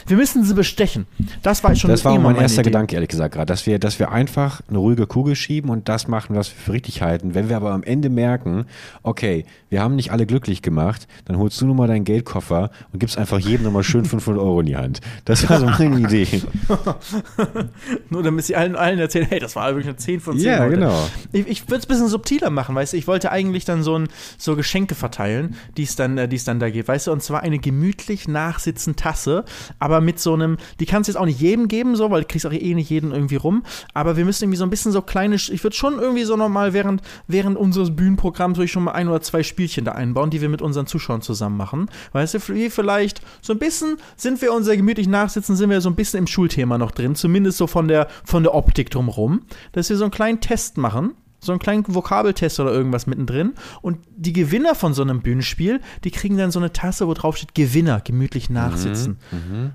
[0.06, 1.08] Wir müssen sie bestechen.
[1.42, 2.70] Das war schon Das war mein erster Idee.
[2.70, 6.08] Gedanke, ehrlich gesagt, gerade, dass wir, dass wir einfach eine ruhige Kugel schieben und das
[6.08, 7.34] machen, was wir für richtig halten.
[7.34, 8.66] Wenn wir aber am Ende merken,
[9.04, 13.00] okay, wir haben nicht alle glücklich gemacht, dann holst du nur mal deinen Geldkoffer und
[13.00, 15.02] gibst einfach jedem nochmal schön 500 Euro in die Hand.
[15.26, 16.28] Das war so meine Idee.
[18.10, 20.48] Nur damit sie allen, allen erzählen, hey, das war wirklich eine 10 von 10.
[20.48, 20.76] Ja, heute.
[20.76, 21.08] genau.
[21.32, 23.98] Ich, ich würde es ein bisschen subtiler machen, weißt du, ich wollte eigentlich dann so,
[23.98, 27.44] ein, so Geschenke verteilen, die es dann, äh, dann da gibt, weißt du, und zwar
[27.44, 29.46] eine gemütlich nachsitzen Tasse,
[29.80, 32.28] aber mit so einem, die kannst du jetzt auch nicht jedem geben, so, weil du
[32.28, 33.64] kriegst auch eh nicht jeden irgendwie rum,
[33.94, 36.74] aber wir müssen irgendwie so ein bisschen so kleine, ich würde schon irgendwie so nochmal
[36.74, 40.42] während, während unseres Bühnenprogramms würde ich schon mal ein oder zwei Spielchen da einbauen, die
[40.42, 44.54] wir mit unseren Zuschauern zusammen machen, weißt du, wie vielleicht so ein bisschen sind wir
[44.54, 47.88] unser gemütlich nachsitzen, sind wir so ein bisschen im Schulthema noch drin, zumindest so von
[47.88, 51.84] der, von der Optik drumherum, dass wir so einen kleinen Test machen, so einen kleinen
[51.88, 53.54] Vokabeltest oder irgendwas mittendrin.
[53.82, 57.38] Und die Gewinner von so einem Bühnenspiel, die kriegen dann so eine Tasse, wo drauf
[57.38, 59.18] steht Gewinner, gemütlich nachsitzen.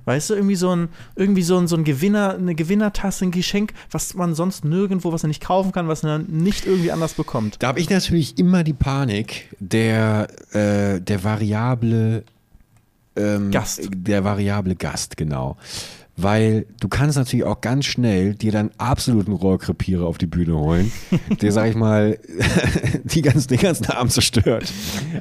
[0.04, 3.72] Weißt du, irgendwie so ein, irgendwie so ein, so ein Gewinner, eine Gewinnertasse, ein Geschenk,
[3.90, 7.56] was man sonst nirgendwo, was man nicht kaufen kann, was man nicht irgendwie anders bekommt.
[7.60, 12.24] Da habe ich natürlich immer die Panik der, äh, der variable
[13.16, 13.88] ähm, Gast.
[13.94, 15.56] Der variable Gast, genau.
[16.14, 20.92] Weil du kannst natürlich auch ganz schnell dir dann absoluten Rohrkrepierer auf die Bühne holen,
[21.40, 22.18] der, sag ich mal,
[23.04, 24.70] die ganzen, den ganzen Abend zerstört.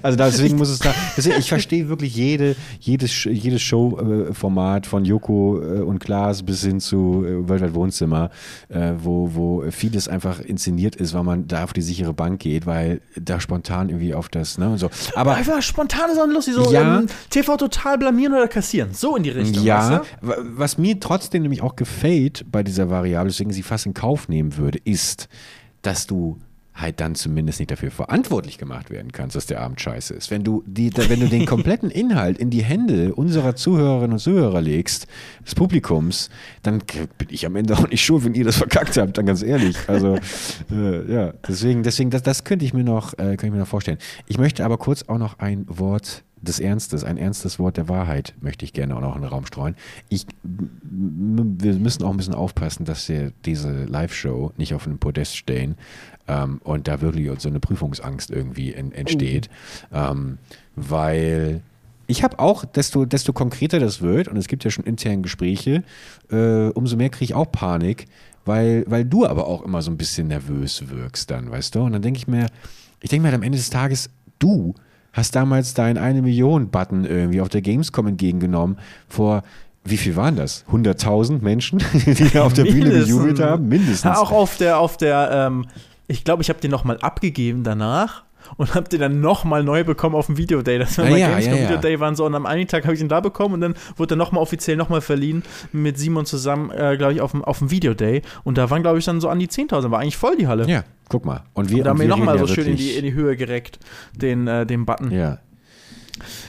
[0.04, 5.62] Also deswegen muss es da, deswegen, ich verstehe wirklich jede, jedes, jedes Show-Format von Joko
[5.62, 8.30] äh, und Klaas bis hin zu äh, Worldwide Wohnzimmer,
[8.70, 12.66] äh, wo, wo vieles einfach inszeniert ist, weil man da auf die sichere Bank geht,
[12.66, 14.90] weil da spontan irgendwie auf das, ne, und so.
[15.16, 17.00] Aber Einfach spontan ist auch lustig, so Ja.
[17.00, 18.90] ähm, TV total blamieren oder kassieren.
[18.94, 19.64] So in die Richtung.
[19.64, 23.86] Ja, weißt wa- was mir trotzdem nämlich auch gefällt bei dieser Variable, deswegen sie fast
[23.86, 25.30] in Kauf nehmen würde, ist,
[25.82, 26.40] dass du
[26.74, 30.32] halt dann zumindest nicht dafür verantwortlich gemacht werden kannst, dass der Abend scheiße ist.
[30.32, 34.62] Wenn du, die, wenn du den kompletten Inhalt in die Hände unserer Zuhörerinnen und Zuhörer
[34.62, 35.08] legst,
[35.46, 36.30] des Publikums,
[36.64, 36.80] dann
[37.18, 39.78] bin ich am Ende auch nicht schuld, wenn ihr das verkackt habt, dann ganz ehrlich.
[39.88, 40.18] Also
[40.72, 43.68] äh, ja, deswegen, deswegen, das, das könnte ich mir noch, äh, könnte ich mir noch
[43.68, 43.98] vorstellen.
[44.28, 48.34] Ich möchte aber kurz auch noch ein Wort des Ernstes, ein ernstes Wort der Wahrheit
[48.42, 49.76] möchte ich gerne auch noch in den Raum streuen.
[50.10, 55.38] Ich, wir müssen auch ein bisschen aufpassen, dass wir diese Live-Show nicht auf einem Podest
[55.38, 55.76] stellen
[56.28, 59.50] ähm, und da wirklich so eine Prüfungsangst irgendwie en, entsteht,
[59.94, 60.38] ähm,
[60.76, 61.62] weil
[62.08, 65.84] ich habe auch, desto, desto konkreter das wird, und es gibt ja schon interne Gespräche,
[66.30, 68.08] äh, umso mehr kriege ich auch Panik,
[68.44, 71.84] weil, weil du aber auch immer so ein bisschen nervös wirkst dann, weißt du?
[71.84, 72.48] Und dann denke ich mir,
[73.00, 74.74] ich denke mir halt am Ende des Tages, du
[75.14, 79.44] hast damals deinen eine Million Button irgendwie auf der Gamescom entgegengenommen vor
[79.84, 80.64] wie viel waren das?
[80.72, 83.68] 100.000 Menschen, die da auf der Bühne gejubelt haben?
[83.68, 84.04] Mindestens.
[84.04, 85.66] Ja, auch auf der, auf der, ähm,
[86.08, 88.24] ich glaube, ich habe den nochmal abgegeben danach
[88.58, 90.80] und habe den dann nochmal neu bekommen auf dem Videoday.
[90.80, 91.70] Das war Ah, bei ja, Gamescom ja, ja.
[91.70, 94.14] Videoday waren so und am einen Tag habe ich ihn da bekommen und dann wurde
[94.16, 97.72] er nochmal offiziell nochmal verliehen mit Simon zusammen, äh, glaube ich, auf dem, auf dem
[97.72, 100.48] Videoday und da waren, glaube ich, dann so an die 10.000, war eigentlich voll die
[100.48, 100.68] Halle.
[100.68, 101.44] ja, guck mal.
[101.54, 103.36] Und wir, Und da haben wir nochmal so ja schön in die, in die Höhe
[103.36, 103.80] gereckt,
[104.16, 105.12] den, äh, den Button.
[105.12, 105.40] Ja,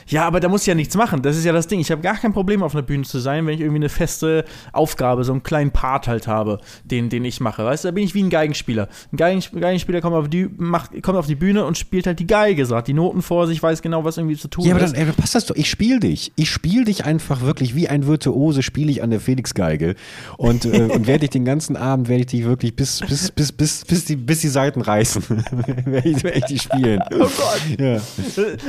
[0.07, 1.21] Ja, aber da muss ich ja nichts machen.
[1.21, 1.79] Das ist ja das Ding.
[1.79, 4.45] Ich habe gar kein Problem, auf einer Bühne zu sein, wenn ich irgendwie eine feste
[4.71, 7.63] Aufgabe, so einen kleinen Part halt habe, den, den ich mache.
[7.63, 8.89] Weißt du, da bin ich wie ein Geigenspieler.
[9.11, 12.27] Ein Geigen, Geigenspieler kommt auf, die, macht, kommt auf die Bühne und spielt halt die
[12.27, 14.95] Geige, sagt die Noten vor sich, weiß genau, was irgendwie zu tun Ja, aber ist.
[14.95, 15.55] dann, ey, passt das doch.
[15.55, 16.31] Ich spiele dich.
[16.35, 19.95] Ich spiele dich einfach wirklich wie ein Virtuose, spiele ich an der Felix-Geige.
[20.37, 23.51] Und, äh, und werde ich den ganzen Abend, werde ich dich wirklich bis, bis, bis,
[23.51, 25.23] bis, bis, die, bis die Seiten reißen.
[25.85, 27.01] werde ich, werd ich dich spielen.
[27.13, 27.61] Oh Gott.
[27.79, 28.01] Ja.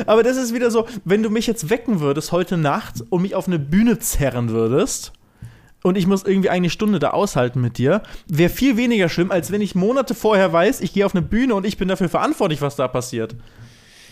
[0.07, 3.35] Aber das ist wieder so, wenn du mich jetzt wecken würdest heute Nacht und mich
[3.35, 5.12] auf eine Bühne zerren würdest
[5.83, 9.53] und ich muss irgendwie eine Stunde da aushalten mit dir, wäre viel weniger schlimm, als
[9.53, 12.62] wenn ich Monate vorher weiß, ich gehe auf eine Bühne und ich bin dafür verantwortlich,
[12.62, 13.37] was da passiert.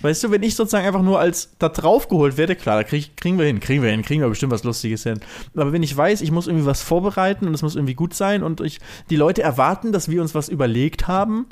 [0.02, 3.38] Weißt du, wenn ich sozusagen einfach nur als da draufgeholt werde, klar, da krieg, kriegen
[3.38, 5.20] wir hin, kriegen wir hin, kriegen wir bestimmt was Lustiges hin.
[5.54, 8.42] Aber wenn ich weiß, ich muss irgendwie was vorbereiten und es muss irgendwie gut sein
[8.42, 11.46] und ich, die Leute erwarten, dass wir uns was überlegt haben,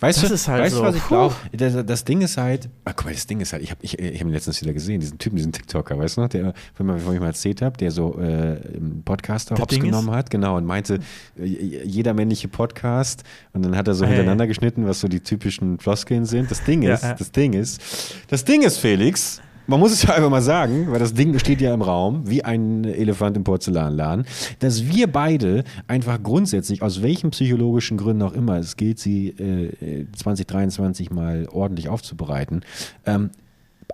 [0.00, 0.82] Weißt Das du, ist halt weißt du, so.
[0.84, 1.34] was ich glaube?
[1.52, 3.98] Das, das Ding ist halt, ah, guck mal, das Ding ist halt, ich habe ich,
[3.98, 6.86] ich hab ihn letztens wieder gesehen, diesen Typen, diesen TikToker, weißt du noch, der, von
[6.88, 8.56] dem ich mal erzählt habe, der so äh,
[9.04, 10.98] Podcaster Hops Ding ist- genommen hat, genau, und meinte,
[11.36, 14.48] jeder männliche Podcast, und dann hat er so Ah, hintereinander ja.
[14.48, 16.50] geschnitten, was so die typischen Floskeln sind.
[16.50, 17.14] Das Ding ist, ja.
[17.14, 17.80] das Ding ist,
[18.28, 21.60] das Ding ist, Felix, man muss es ja einfach mal sagen, weil das Ding steht
[21.60, 24.26] ja im Raum, wie ein Elefant im Porzellanladen,
[24.58, 30.06] dass wir beide einfach grundsätzlich, aus welchen psychologischen Gründen auch immer, es gilt, sie äh,
[30.16, 32.62] 2023 mal ordentlich aufzubereiten,
[33.06, 33.30] ähm,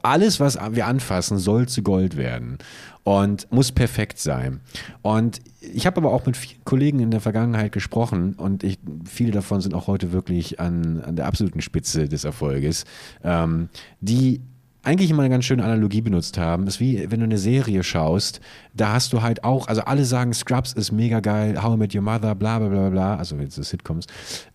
[0.03, 2.59] alles, was wir anfassen, soll zu Gold werden
[3.03, 4.61] und muss perfekt sein.
[5.03, 9.33] Und ich habe aber auch mit vielen Kollegen in der Vergangenheit gesprochen und ich, viele
[9.33, 12.85] davon sind auch heute wirklich an, an der absoluten Spitze des Erfolges,
[13.25, 13.68] ähm,
[14.01, 14.41] die
[14.83, 18.41] eigentlich immer eine ganz schöne Analogie benutzt haben, ist wie wenn du eine Serie schaust,
[18.74, 21.95] da hast du halt auch, also alle sagen, Scrubs ist mega geil, How I Met
[21.95, 24.07] Your Mother, bla bla bla bla, also jetzt Sitcoms.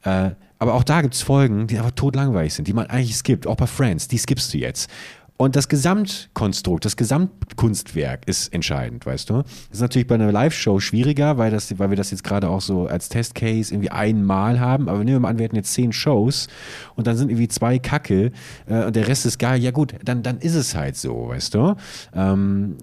[0.03, 3.45] Äh, aber auch da gibt es Folgen, die einfach totlangweilig sind, die man eigentlich skippt,
[3.45, 4.89] auch bei Friends, die skippst du jetzt.
[5.37, 9.33] Und das Gesamtkonstrukt, das Gesamtkunstwerk ist entscheidend, weißt du?
[9.41, 12.61] Das ist natürlich bei einer Live-Show schwieriger, weil, das, weil wir das jetzt gerade auch
[12.61, 14.87] so als Testcase irgendwie einmal haben.
[14.87, 16.47] Aber nehmen wir mal an, wir hätten jetzt zehn Shows
[16.95, 18.31] und dann sind irgendwie zwei Kacke
[18.67, 19.61] äh, und der Rest ist geil.
[19.61, 21.75] Ja gut, dann, dann ist es halt so, weißt du?
[22.13, 22.77] Ähm,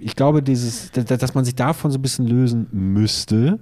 [0.00, 3.58] ich glaube, dieses, dass man sich davon so ein bisschen lösen müsste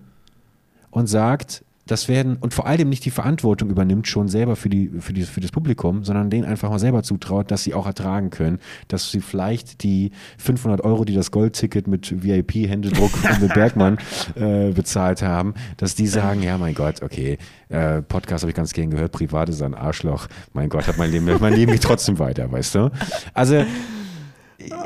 [0.90, 4.90] und sagt, das werden und vor allem nicht die Verantwortung übernimmt, schon selber für, die,
[5.00, 8.30] für, die, für das Publikum, sondern denen einfach mal selber zutraut, dass sie auch ertragen
[8.30, 13.98] können, dass sie vielleicht die 500 Euro, die das Goldticket mit VIP-Händedruck von Bergmann
[14.36, 18.72] äh, bezahlt haben, dass die sagen, ja mein Gott, okay, äh, Podcast habe ich ganz
[18.72, 22.18] gern gehört, privat ist ein Arschloch, mein Gott, hat mein Leben, mein Leben geht trotzdem
[22.18, 22.90] weiter, weißt du?
[23.34, 23.64] Also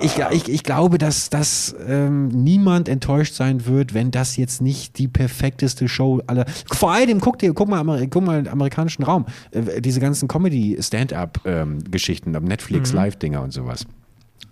[0.01, 4.99] ich, ich, ich glaube, dass, dass ähm, niemand enttäuscht sein wird, wenn das jetzt nicht
[4.99, 6.47] die perfekteste Show aller.
[6.73, 9.27] Vor allem, guck dir, guck mal, Amer guck mal amerikanischen Raum.
[9.51, 12.97] Äh, diese ganzen Comedy-Stand-up-Geschichten, ähm, Netflix, mhm.
[12.97, 13.87] Live-Dinger und sowas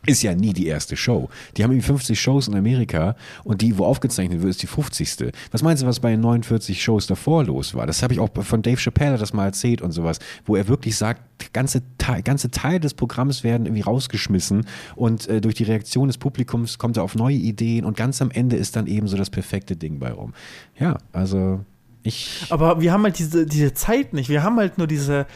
[0.06, 1.28] ist ja nie die erste Show.
[1.56, 5.32] Die haben irgendwie 50 Shows in Amerika und die, wo aufgezeichnet wird, ist die 50.
[5.50, 7.86] Was meinst du, was bei 49 Shows davor los war?
[7.86, 10.96] Das habe ich auch von Dave Chappelle das mal erzählt und sowas, wo er wirklich
[10.96, 11.22] sagt,
[11.52, 11.82] ganze,
[12.22, 16.96] ganze Teil des Programms werden irgendwie rausgeschmissen und äh, durch die Reaktion des Publikums kommt
[16.96, 19.98] er auf neue Ideen und ganz am Ende ist dann eben so das perfekte Ding
[19.98, 20.34] bei rum.
[20.78, 21.60] Ja, also
[22.02, 22.46] ich.
[22.50, 24.28] Aber wir haben halt diese, diese Zeit nicht.
[24.28, 25.26] Wir haben halt nur diese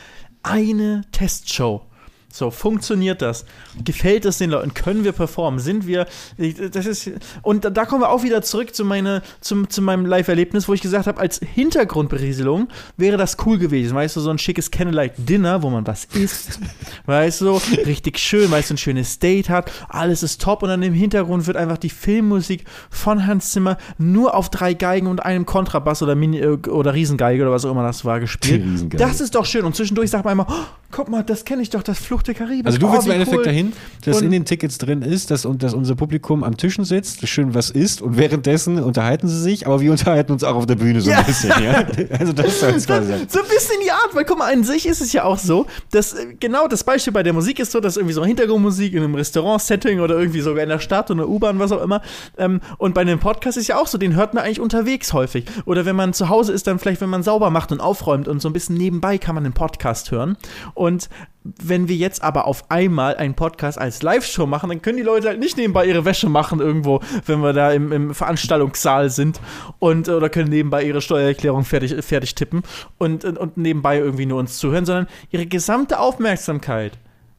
[0.43, 1.83] eine Testshow.
[2.31, 3.47] So, funktioniert das?
[3.83, 4.75] Gefällt es den Leuten?
[4.75, 5.61] Können wir performen?
[5.61, 6.07] Sind wir,
[6.73, 7.11] das ist,
[7.41, 10.83] und da kommen wir auch wieder zurück zu, meine, zum, zu meinem Live-Erlebnis, wo ich
[10.83, 12.69] gesagt habe, als Hintergrundberieselung
[12.99, 13.95] wäre das cool gewesen.
[13.95, 16.61] Weißt du, so ein schickes Candlelight-Dinner, wo man was isst,
[17.07, 20.83] weißt du, richtig schön, weißt du, ein schönes Date hat, alles ist top und dann
[20.83, 25.47] im Hintergrund wird einfach die Filmmusik von Hans Zimmer nur auf drei Geigen und einem
[25.47, 28.63] Kontrabass oder, Mini oder Riesengeige oder was auch immer das war gespielt.
[28.95, 29.65] Das ist doch schön.
[29.65, 32.35] Und zwischendurch sagt man immer, oh, guck mal, das kenne ich doch, das Flucht der
[32.35, 32.67] Karibik.
[32.67, 33.45] Also du willst oh, im Endeffekt cool.
[33.45, 33.73] dahin,
[34.05, 37.55] dass und in den Tickets drin ist, dass, dass unser Publikum am Tischen sitzt, schön
[37.55, 41.01] was isst und währenddessen unterhalten sie sich, aber wir unterhalten uns auch auf der Bühne
[41.01, 41.19] so ja.
[41.19, 41.51] ein bisschen.
[41.51, 41.87] Ja?
[42.19, 43.27] Also das soll es quasi sein.
[43.29, 45.67] So ein bisschen die Art, weil guck mal, an sich ist es ja auch so,
[45.91, 49.03] dass äh, genau das Beispiel bei der Musik ist so, dass irgendwie so Hintergrundmusik in
[49.03, 52.03] einem Restaurant-Setting oder irgendwie sogar in der Stadt oder U-Bahn, was auch immer.
[52.39, 55.45] Ähm, und bei einem Podcast ist ja auch so, den hört man eigentlich unterwegs häufig.
[55.67, 58.41] Oder wenn man zu Hause ist, dann vielleicht, wenn man sauber macht und aufräumt und
[58.41, 60.37] so ein bisschen nebenbei kann man den Podcast hören.
[60.79, 61.09] Und
[61.43, 65.29] wenn wir jetzt aber auf einmal einen Podcast als Live-Show machen, dann können die Leute
[65.29, 69.41] halt nicht nebenbei ihre Wäsche machen irgendwo, wenn wir da im, im Veranstaltungssaal sind
[69.79, 72.63] und oder können nebenbei ihre Steuererklärung fertig, fertig tippen
[72.99, 76.93] und, und nebenbei irgendwie nur uns zuhören, sondern ihre gesamte Aufmerksamkeit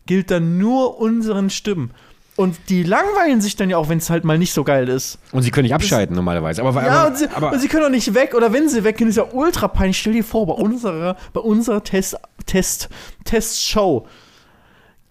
[0.05, 1.91] gilt dann nur unseren Stimmen.
[2.39, 5.19] Und die langweilen sich dann ja auch, wenn es halt mal nicht so geil ist.
[5.33, 6.63] Und sie können nicht abschalten das, normalerweise.
[6.63, 8.33] Aber, ja, aber, und, sie, aber, und sie können auch nicht weg.
[8.33, 9.99] Oder wenn sie weggehen, ist ja ultra peinlich.
[9.99, 12.15] Stell dir vor, bei unserer, bei unserer Test,
[12.49, 12.89] Test,
[13.25, 14.07] Testshow,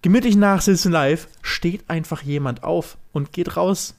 [0.03, 3.95] gemütlich nachsitzen live, steht einfach jemand auf und geht raus.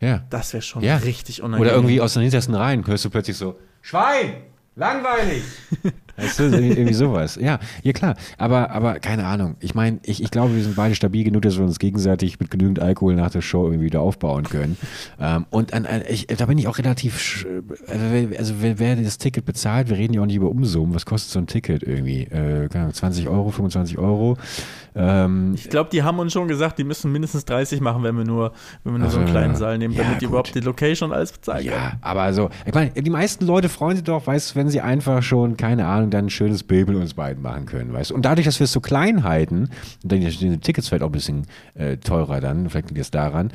[0.00, 0.24] Ja.
[0.28, 0.98] Das wäre schon ja.
[0.98, 1.62] richtig unangenehm.
[1.62, 4.42] Oder irgendwie aus den hintersten Reihen hörst du plötzlich so: Schwein!
[4.76, 5.44] Langweilig!
[6.16, 7.36] Weißt du, irgendwie sowas.
[7.40, 8.14] Ja, ja klar.
[8.38, 9.56] Aber, aber keine Ahnung.
[9.60, 12.50] Ich meine, ich, ich glaube, wir sind beide stabil genug, dass wir uns gegenseitig mit
[12.50, 14.76] genügend Alkohol nach der Show irgendwie wieder aufbauen können.
[15.20, 17.46] ähm, und an, an, ich, da bin ich auch relativ,
[17.88, 18.04] also,
[18.38, 20.94] also wer, wer, das Ticket bezahlt, wir reden ja auch nicht über Umsummen.
[20.94, 22.22] Was kostet so ein Ticket irgendwie?
[22.22, 24.36] Äh, 20 Euro, 25 Euro?
[24.96, 28.24] Ähm, ich glaube, die haben uns schon gesagt, die müssen mindestens 30 machen, wenn wir
[28.24, 28.52] nur,
[28.84, 31.10] wenn wir nur also, so einen kleinen Saal nehmen, damit ja, die überhaupt die Location
[31.10, 31.98] und alles bezahlen Ja, können.
[32.00, 35.22] aber also, ich meine, die meisten Leute freuen sich doch, weißt du, wenn sie einfach
[35.22, 38.12] schon, keine Ahnung, Ahnung, dann ein schönes Bild mit uns beiden machen können, weißt.
[38.12, 39.68] Und dadurch, dass wir es so klein halten,
[40.02, 43.50] dann die Tickets vielleicht auch ein bisschen äh, teurer dann, vielleicht liegt es daran,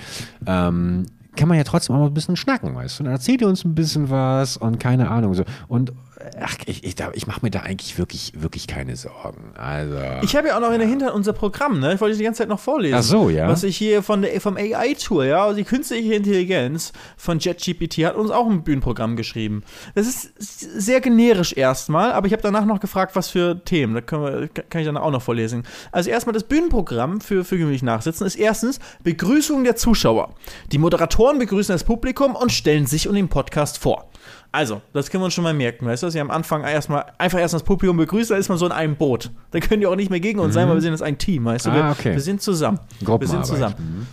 [0.46, 3.04] ähm, kann man ja trotzdem auch ein bisschen schnacken, weißt du.
[3.04, 5.44] Und dann erzählt ihr uns ein bisschen was und keine Ahnung so.
[5.68, 5.94] Und
[6.42, 9.54] ach, ich, ich, ich mache mir da eigentlich wirklich, wirklich keine Sorgen.
[9.56, 11.94] Also, ich habe ja auch noch in der Hinterhand unser Programm, ne?
[11.94, 12.96] Ich wollte die ganze Zeit noch vorlesen.
[12.96, 13.48] Ach so, ja.
[13.48, 18.16] Was ich hier von der vom AI-Tour, ja, also die künstliche Intelligenz von JetGPT hat
[18.16, 19.64] uns auch ein Bühnenprogramm geschrieben.
[19.96, 23.94] Das ist sehr generisch erstmal, aber ich habe danach noch gefragt, was für Themen.
[23.94, 25.64] Da wir, kann ich dann auch noch vorlesen.
[25.92, 30.36] Also erstmal das Bühnenprogramm für, für gewöhnlich Nachsitzen ist erstens Begrüßung der Zuschauer.
[30.72, 34.10] Die Moderatoren begrüßen das Publikum und stellen sich und den Podcast vor.
[34.52, 37.40] Also, das können wir uns schon mal merken, weißt du, Sie am Anfang erstmal einfach
[37.40, 39.30] erst das Publikum begrüßt, da ist man so in einem Boot.
[39.52, 40.54] Da können die auch nicht mehr gegen uns mhm.
[40.54, 41.74] sein, weil wir sind jetzt ein Team, weißt du?
[41.74, 42.14] Wir, ah, okay.
[42.14, 42.80] wir sind zusammen.
[43.00, 43.76] Wir sind zusammen.
[43.78, 44.08] Mhm.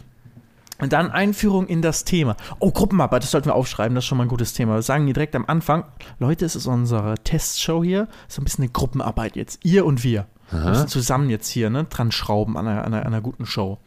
[0.79, 2.37] Und dann Einführung in das Thema.
[2.59, 4.75] Oh, Gruppenarbeit, das sollten wir aufschreiben, das ist schon mal ein gutes Thema.
[4.75, 5.85] Wir sagen hier direkt am Anfang,
[6.19, 9.65] Leute, es ist unsere Testshow hier, so ein bisschen eine Gruppenarbeit jetzt.
[9.65, 10.27] Ihr und wir.
[10.51, 13.47] Wir müssen zusammen jetzt hier ne, dran schrauben an einer, an, einer, an einer guten
[13.47, 13.79] Show.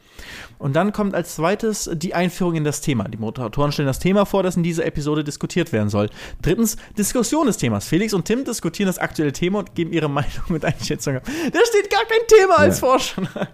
[0.57, 3.05] Und dann kommt als zweites die Einführung in das Thema.
[3.05, 6.09] Die Moderatoren stellen das Thema vor, das in dieser Episode diskutiert werden soll.
[6.41, 7.87] Drittens, Diskussion des Themas.
[7.87, 11.23] Felix und Tim diskutieren das aktuelle Thema und geben ihre Meinung und Einschätzung ab.
[11.25, 12.87] Da steht gar kein Thema als Ja.
[12.87, 13.47] Vorschlag.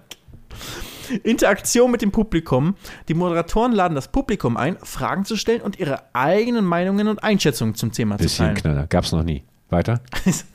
[1.23, 2.75] Interaktion mit dem Publikum.
[3.07, 7.75] Die Moderatoren laden das Publikum ein, Fragen zu stellen und ihre eigenen Meinungen und Einschätzungen
[7.75, 8.57] zum Thema zu Bisschen teilen.
[8.57, 8.87] Knaller.
[8.87, 9.43] Gab's noch nie.
[9.69, 10.01] Weiter?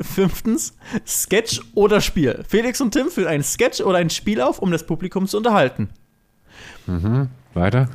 [0.00, 2.44] Fünftens, Sketch oder Spiel.
[2.48, 5.90] Felix und Tim führen einen Sketch oder ein Spiel auf, um das Publikum zu unterhalten.
[7.54, 7.88] Weiter?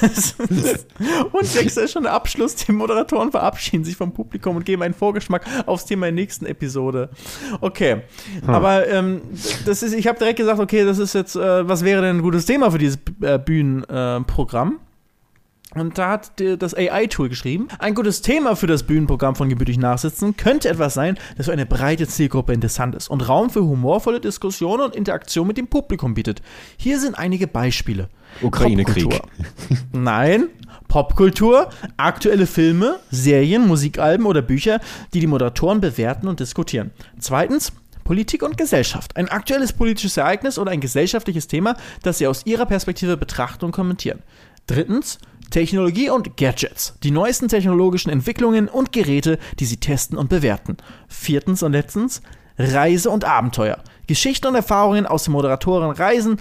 [1.32, 2.54] und sechster ist schon der Abschluss.
[2.54, 6.46] Die Moderatoren verabschieden sich vom Publikum und geben einen Vorgeschmack aufs Thema in der nächsten
[6.46, 7.10] Episode.
[7.60, 8.02] Okay,
[8.46, 9.22] aber ähm,
[9.66, 12.22] das ist, ich habe direkt gesagt, okay, das ist jetzt, äh, was wäre denn ein
[12.22, 14.74] gutes Thema für dieses äh, Bühnenprogramm?
[14.74, 14.89] Äh?
[15.74, 20.36] Und da hat das AI-Tool geschrieben, ein gutes Thema für das Bühnenprogramm von Gebührlich Nachsitzen
[20.36, 24.82] könnte etwas sein, das für eine breite Zielgruppe interessant ist und Raum für humorvolle Diskussionen
[24.82, 26.42] und Interaktion mit dem Publikum bietet.
[26.76, 28.08] Hier sind einige Beispiele.
[28.42, 29.20] Ukraine-Krieg.
[29.92, 30.48] Nein,
[30.88, 34.80] Popkultur, aktuelle Filme, Serien, Musikalben oder Bücher,
[35.14, 36.90] die die Moderatoren bewerten und diskutieren.
[37.20, 39.16] Zweitens, Politik und Gesellschaft.
[39.16, 43.72] Ein aktuelles politisches Ereignis oder ein gesellschaftliches Thema, das sie aus ihrer Perspektive betrachten und
[43.72, 44.20] kommentieren.
[44.66, 45.18] Drittens,
[45.50, 46.94] Technologie und Gadgets.
[47.02, 50.76] Die neuesten technologischen Entwicklungen und Geräte, die sie testen und bewerten.
[51.08, 52.22] Viertens und letztens,
[52.58, 53.78] Reise und Abenteuer.
[54.06, 56.40] Geschichten und Erfahrungen aus den Moderatoren Reisen,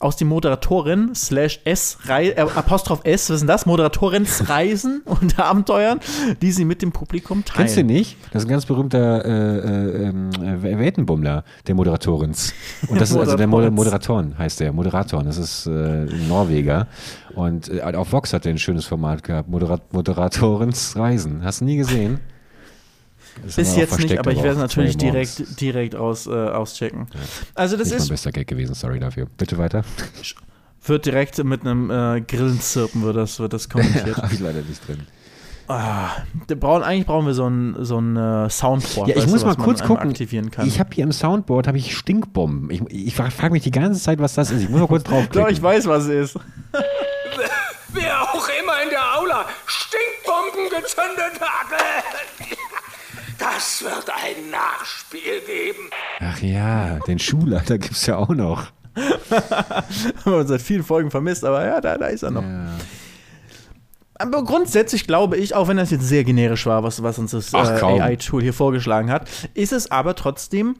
[0.00, 3.66] aus dem Moderatorin slash S, äh, Apostroph S, was ist denn das?
[3.66, 6.00] Moderatorins Reisen und Abenteuern,
[6.42, 7.66] die sie mit dem Publikum teilen.
[7.66, 8.16] Kennst du nicht?
[8.32, 12.54] Das ist ein ganz berühmter äh, äh, ähm, äh, Weltenbummler, der Moderatorens.
[12.88, 13.76] Und das ist also der Moderatorens.
[13.76, 14.72] Moderatoren, heißt der.
[14.72, 15.22] Moderator.
[15.22, 16.88] Das ist äh, Norweger.
[17.34, 19.48] Und äh, auf Vox hat er ein schönes Format gehabt.
[19.48, 21.44] Moderat Moderatorens Reisen.
[21.44, 22.20] Hast du nie gesehen?
[23.44, 27.06] Das Bis jetzt nicht, aber ich werde es natürlich direkt, direkt aus, äh, auschecken.
[27.54, 29.26] Also das Nicht mein ist, bester Gag gewesen, sorry dafür.
[29.36, 29.84] Bitte weiter.
[30.86, 34.16] wird direkt mit einem äh, Grillenzirpen wird das, wird das kommentiert.
[34.22, 35.06] Habe ich leider nicht drin.
[35.68, 36.10] ah,
[36.58, 39.52] brauchen, eigentlich brauchen wir so ein, so ein äh, Soundboard, Ja, ich muss du, mal
[39.52, 40.08] was man kurz gucken.
[40.10, 40.66] aktivieren kann.
[40.66, 42.70] Ich habe hier im Soundboard habe ich Stinkbomben.
[42.70, 44.62] Ich, ich frage mich die ganze Zeit, was das ist.
[44.62, 46.38] Ich muss mal kurz ich glaube, ich weiß, was es ist.
[47.92, 52.39] Wer auch immer in der Aula Stinkbomben gezündet hat.
[53.40, 55.88] Das wird ein Nachspiel geben.
[56.20, 58.66] Ach ja, den Schulleiter gibt's ja auch noch.
[58.94, 62.44] Haben wir seit vielen Folgen vermisst, aber ja, da, da ist er noch.
[64.16, 67.54] Aber grundsätzlich glaube ich, auch wenn das jetzt sehr generisch war, was, was uns das
[67.54, 67.56] äh.
[67.56, 70.76] AI-Tool hier vorgeschlagen hat, ist es aber trotzdem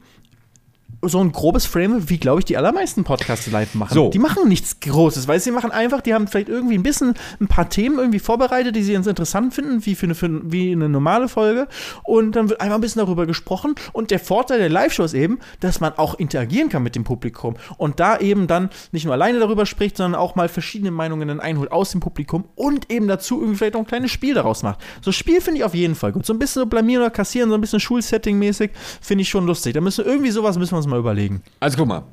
[1.03, 3.93] so ein grobes Frame, wie glaube ich die allermeisten Podcasts live machen.
[3.93, 4.09] So.
[4.09, 7.47] Die machen nichts Großes, weil sie machen einfach, die haben vielleicht irgendwie ein bisschen ein
[7.47, 10.89] paar Themen irgendwie vorbereitet, die sie ganz interessant finden, wie für eine, für, wie eine
[10.89, 11.67] normale Folge.
[12.03, 13.75] Und dann wird einfach ein bisschen darüber gesprochen.
[13.93, 17.55] Und der Vorteil der Live-Show ist eben, dass man auch interagieren kann mit dem Publikum
[17.77, 21.39] und da eben dann nicht nur alleine darüber spricht, sondern auch mal verschiedene Meinungen dann
[21.39, 24.79] einholt aus dem Publikum und eben dazu irgendwie vielleicht auch ein kleines Spiel daraus macht.
[25.01, 26.25] So Spiel finde ich auf jeden Fall gut.
[26.25, 28.69] So ein bisschen so blamieren oder kassieren, so ein bisschen Schulsetting-mäßig,
[29.01, 29.73] finde ich schon lustig.
[29.73, 31.41] Da müssen irgendwie sowas müssen wir uns mal überlegen.
[31.59, 32.03] Also guck mal.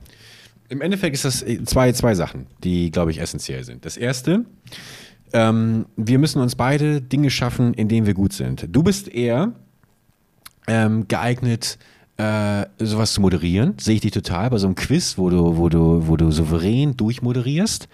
[0.71, 3.85] Im Endeffekt ist das äh, zwei, zwei Sachen, die, glaube ich, essentiell sind.
[3.85, 4.45] Das erste,
[5.33, 8.67] ähm, wir müssen uns beide Dinge schaffen, in denen wir gut sind.
[8.71, 9.53] Du bist eher
[10.67, 11.79] ähm, geeignet,
[12.19, 13.75] äh, sowas zu moderieren.
[13.79, 16.97] Sehe ich dich total bei so einem Quiz, wo du, wo du, wo du souverän
[16.97, 17.89] durchmoderierst.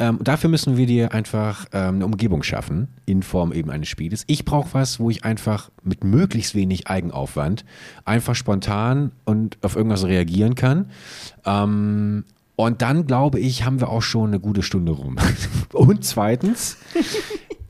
[0.00, 4.24] Ähm, dafür müssen wir dir einfach ähm, eine Umgebung schaffen, in Form eben eines Spieles.
[4.28, 7.66] Ich brauche was, wo ich einfach mit möglichst wenig Eigenaufwand
[8.06, 10.90] einfach spontan und auf irgendwas reagieren kann.
[11.44, 12.24] Ähm,
[12.56, 15.16] und dann, glaube ich, haben wir auch schon eine gute Stunde rum.
[15.74, 16.78] und zweitens,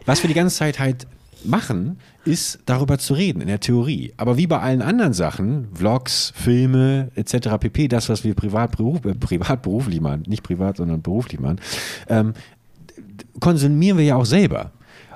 [0.07, 1.09] was wir die ganze Zeit halt
[1.45, 4.13] machen, ist darüber zu reden in der Theorie.
[4.17, 7.59] Aber wie bei allen anderen Sachen, Vlogs, Filme etc.
[7.59, 11.61] pp, das, was wir privat, beruf, äh, privat beruflich machen, nicht privat, sondern beruflich machen,
[12.09, 12.35] ähm,
[13.41, 14.73] konsumieren wir ja auch selber.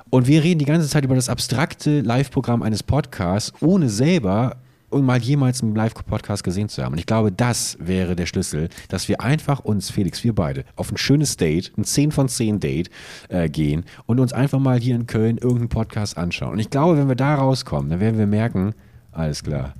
[0.09, 4.57] Und wir reden die ganze Zeit über das abstrakte Live-Programm eines Podcasts, ohne selber
[4.95, 6.93] und mal jemals einen Live-Podcast gesehen zu haben.
[6.93, 10.91] Und ich glaube, das wäre der Schlüssel, dass wir einfach uns, Felix, wir beide, auf
[10.91, 12.89] ein schönes Date, ein 10 von 10 Date
[13.27, 16.53] äh, gehen und uns einfach mal hier in Köln irgendeinen Podcast anschauen.
[16.53, 18.73] Und ich glaube, wenn wir da rauskommen, dann werden wir merken,
[19.11, 19.73] alles klar.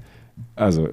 [0.55, 0.89] Also,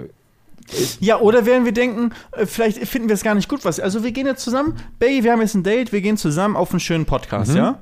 [1.01, 3.81] Ja, oder werden wir denken, äh, vielleicht finden wir es gar nicht gut, was.
[3.81, 6.71] Also wir gehen jetzt zusammen, Baby, wir haben jetzt ein Date, wir gehen zusammen auf
[6.71, 7.79] einen schönen Podcast, ja?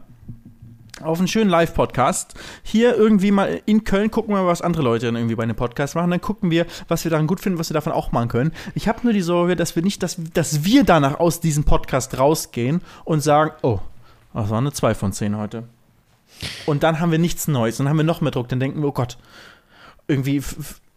[1.04, 2.36] Auf einen schönen Live-Podcast.
[2.64, 5.96] Hier irgendwie mal in Köln gucken wir, was andere Leute dann irgendwie bei einem Podcast
[5.96, 6.12] machen.
[6.12, 8.52] Dann gucken wir, was wir daran gut finden, was wir davon auch machen können.
[8.76, 12.18] Ich habe nur die Sorge, dass wir nicht, dass, dass wir danach aus diesem Podcast
[12.18, 13.80] rausgehen und sagen, oh,
[14.34, 15.64] das war eine 2 von 10 heute.
[16.66, 17.78] Und dann haben wir nichts Neues.
[17.78, 18.48] Dann haben wir noch mehr Druck.
[18.50, 19.18] Dann denken wir, oh Gott,
[20.08, 20.42] irgendwie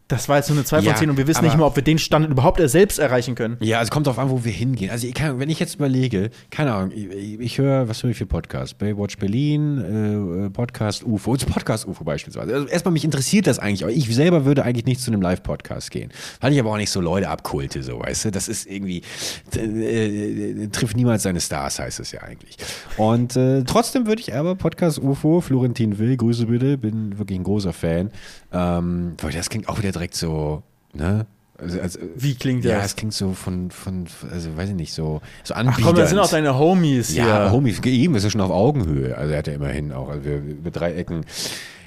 [0.09, 1.77] Das war jetzt nur eine 2 Ja, von 10 und wir wissen nicht mal, ob
[1.77, 3.57] wir den Standard überhaupt selbst erreichen können.
[3.61, 4.91] Ja, es kommt darauf an, wo wir hingehen.
[4.91, 8.19] Also ich kann, wenn ich jetzt überlege, keine Ahnung, ich, ich höre, was höre ich
[8.19, 8.75] für Podcasts?
[8.75, 12.53] Baywatch Berlin, äh, Podcast UFO, Podcast UFO beispielsweise.
[12.53, 15.91] Also erstmal mich interessiert das eigentlich, aber ich selber würde eigentlich nicht zu einem Live-Podcast
[15.91, 16.11] gehen.
[16.41, 18.31] Weil ich aber auch nicht so Leute abkulte, so, weißt du?
[18.31, 19.01] Das ist irgendwie,
[19.57, 22.59] äh, trifft niemals seine Stars, heißt es ja eigentlich.
[22.99, 27.45] Und äh, trotzdem würde ich aber Podcast UFO, Florentin Will, Grüße bitte, bin wirklich ein
[27.45, 28.11] großer Fan.
[28.55, 31.27] Ähm, weil das klingt auch wieder direkt so, ne?
[31.57, 32.87] Also, also, Wie klingt ja, das?
[32.87, 35.87] es klingt so von, von, also weiß ich nicht, so, so Ach anbiedernd.
[35.87, 37.27] komm, das sind auch deine Homies hier.
[37.27, 39.17] Ja, Homies, ihm ist ja schon auf Augenhöhe.
[39.17, 41.25] Also er hat ja immerhin auch, also wir, über drei Ecken.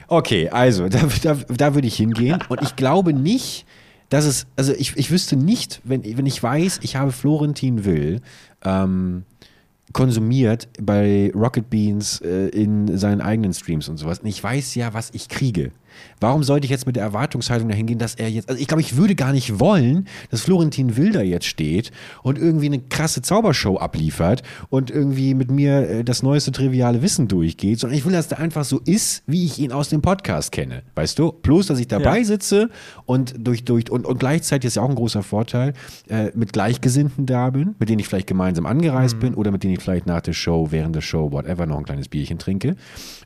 [0.07, 2.39] Okay, also da, da, da würde ich hingehen.
[2.47, 3.65] Und ich glaube nicht,
[4.09, 8.21] dass es, also ich, ich wüsste nicht, wenn, wenn ich weiß, ich habe Florentin Will
[8.63, 9.23] ähm,
[9.91, 14.19] konsumiert bei Rocket Beans äh, in seinen eigenen Streams und sowas.
[14.19, 15.71] Und ich weiß ja, was ich kriege.
[16.19, 18.81] Warum sollte ich jetzt mit der Erwartungshaltung dahin gehen, dass er jetzt, also ich glaube,
[18.81, 21.91] ich würde gar nicht wollen, dass Florentin Wilder jetzt steht
[22.23, 27.27] und irgendwie eine krasse Zaubershow abliefert und irgendwie mit mir äh, das neueste triviale Wissen
[27.27, 30.51] durchgeht, sondern ich will, dass der einfach so ist, wie ich ihn aus dem Podcast
[30.51, 30.83] kenne.
[30.95, 31.31] Weißt du?
[31.31, 32.23] Bloß, dass ich dabei Ja.
[32.25, 32.69] sitze
[33.05, 35.73] und durch, durch, und, und gleichzeitig ist ja auch ein großer Vorteil,
[36.09, 39.73] äh, mit Gleichgesinnten da bin, mit denen ich vielleicht gemeinsam angereist bin oder mit denen
[39.73, 42.75] ich vielleicht nach der Show, während der Show, whatever, noch ein kleines Bierchen trinke.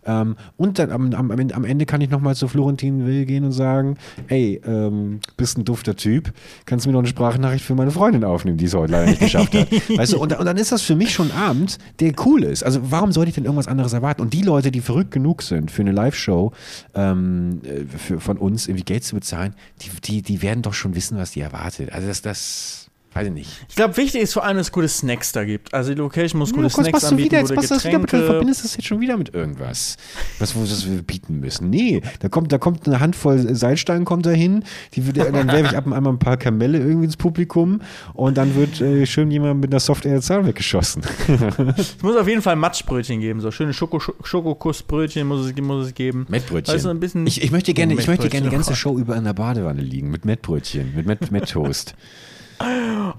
[0.05, 3.51] Ähm, und dann am, am, am Ende- kann ich nochmal zu Florentin Will gehen und
[3.51, 3.97] sagen,
[4.27, 6.33] ey, ähm, bist ein dufter Typ,
[6.65, 9.19] kannst du mir noch eine Sprachnachricht für meine Freundin aufnehmen, die es heute leider nicht
[9.21, 9.67] geschafft hat.
[9.97, 12.63] Weißt du, und, und dann ist das für mich schon ein Abend, der cool ist.
[12.63, 14.21] Also warum sollte ich denn irgendwas anderes erwarten?
[14.21, 16.51] Und die Leute, die verrückt genug sind für eine Live-Show
[16.95, 21.17] ähm, äh, von uns irgendwie Geld zu bezahlen, die, die, die werden doch schon wissen,
[21.17, 21.91] was die erwartet.
[21.93, 23.65] Also das, das weiß ich nicht.
[23.69, 25.73] Ich glaube, wichtig ist vor allem, dass es gute Snacks da gibt.
[25.73, 27.39] Also die Location muss gute was Snacks machst anbieten, wieder?
[27.39, 28.25] Jetzt gute du das wieder du Getränke.
[28.27, 29.97] verbindest das jetzt schon wieder mit irgendwas.
[30.39, 31.69] Was, wo das wir bieten müssen.
[31.69, 35.65] Nee, da kommt, da kommt eine Handvoll Seilstangen kommt da hin, die wird, dann werfe
[35.71, 37.81] ich ab und an mal ein paar Kamelle irgendwie ins Publikum
[38.13, 41.03] und dann wird äh, schön jemand mit einer Soft Air Zahl weggeschossen.
[41.77, 45.93] Es muss auf jeden Fall Matschbrötchen geben, so schöne Schoko Schokokussbrötchen muss es, muss es
[45.93, 46.25] geben.
[46.29, 46.73] Mettbrötchen.
[46.73, 49.15] Also ein bisschen ich, ich möchte gerne, Oh, ich möchte gerne die ganze Show über
[49.15, 51.95] in der Badewanne liegen mit Mettbrötchen, mit Mett, Metttoast.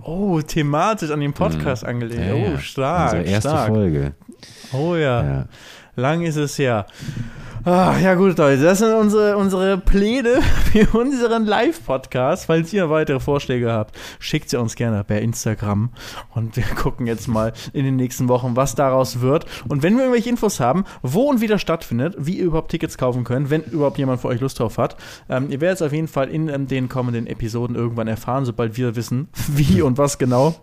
[0.03, 2.35] Oh, thematisch an den Podcast angelehnt.
[2.35, 2.45] Mhm.
[2.45, 3.13] Ja, oh, stark.
[3.13, 3.69] Unsere erste stark.
[3.69, 4.15] Folge.
[4.73, 5.23] Oh ja.
[5.23, 5.47] Ja.
[5.97, 6.87] Lang ist es her.
[7.65, 10.43] Ah, ja gut, Leute, das sind unsere, unsere Pläne
[10.73, 12.47] für unseren Live-Podcast.
[12.47, 15.91] Falls ihr weitere Vorschläge habt, schickt sie uns gerne per Instagram.
[16.35, 19.47] Und wir gucken jetzt mal in den nächsten Wochen, was daraus wird.
[19.69, 22.99] Und wenn wir irgendwelche Infos haben, wo und wie das stattfindet, wie ihr überhaupt Tickets
[22.99, 24.97] kaufen könnt, wenn überhaupt jemand von euch Lust drauf hat,
[25.29, 28.77] ähm, ihr werdet es auf jeden Fall in ähm, den kommenden Episoden irgendwann erfahren, sobald
[28.77, 30.57] wir wissen, wie und was genau.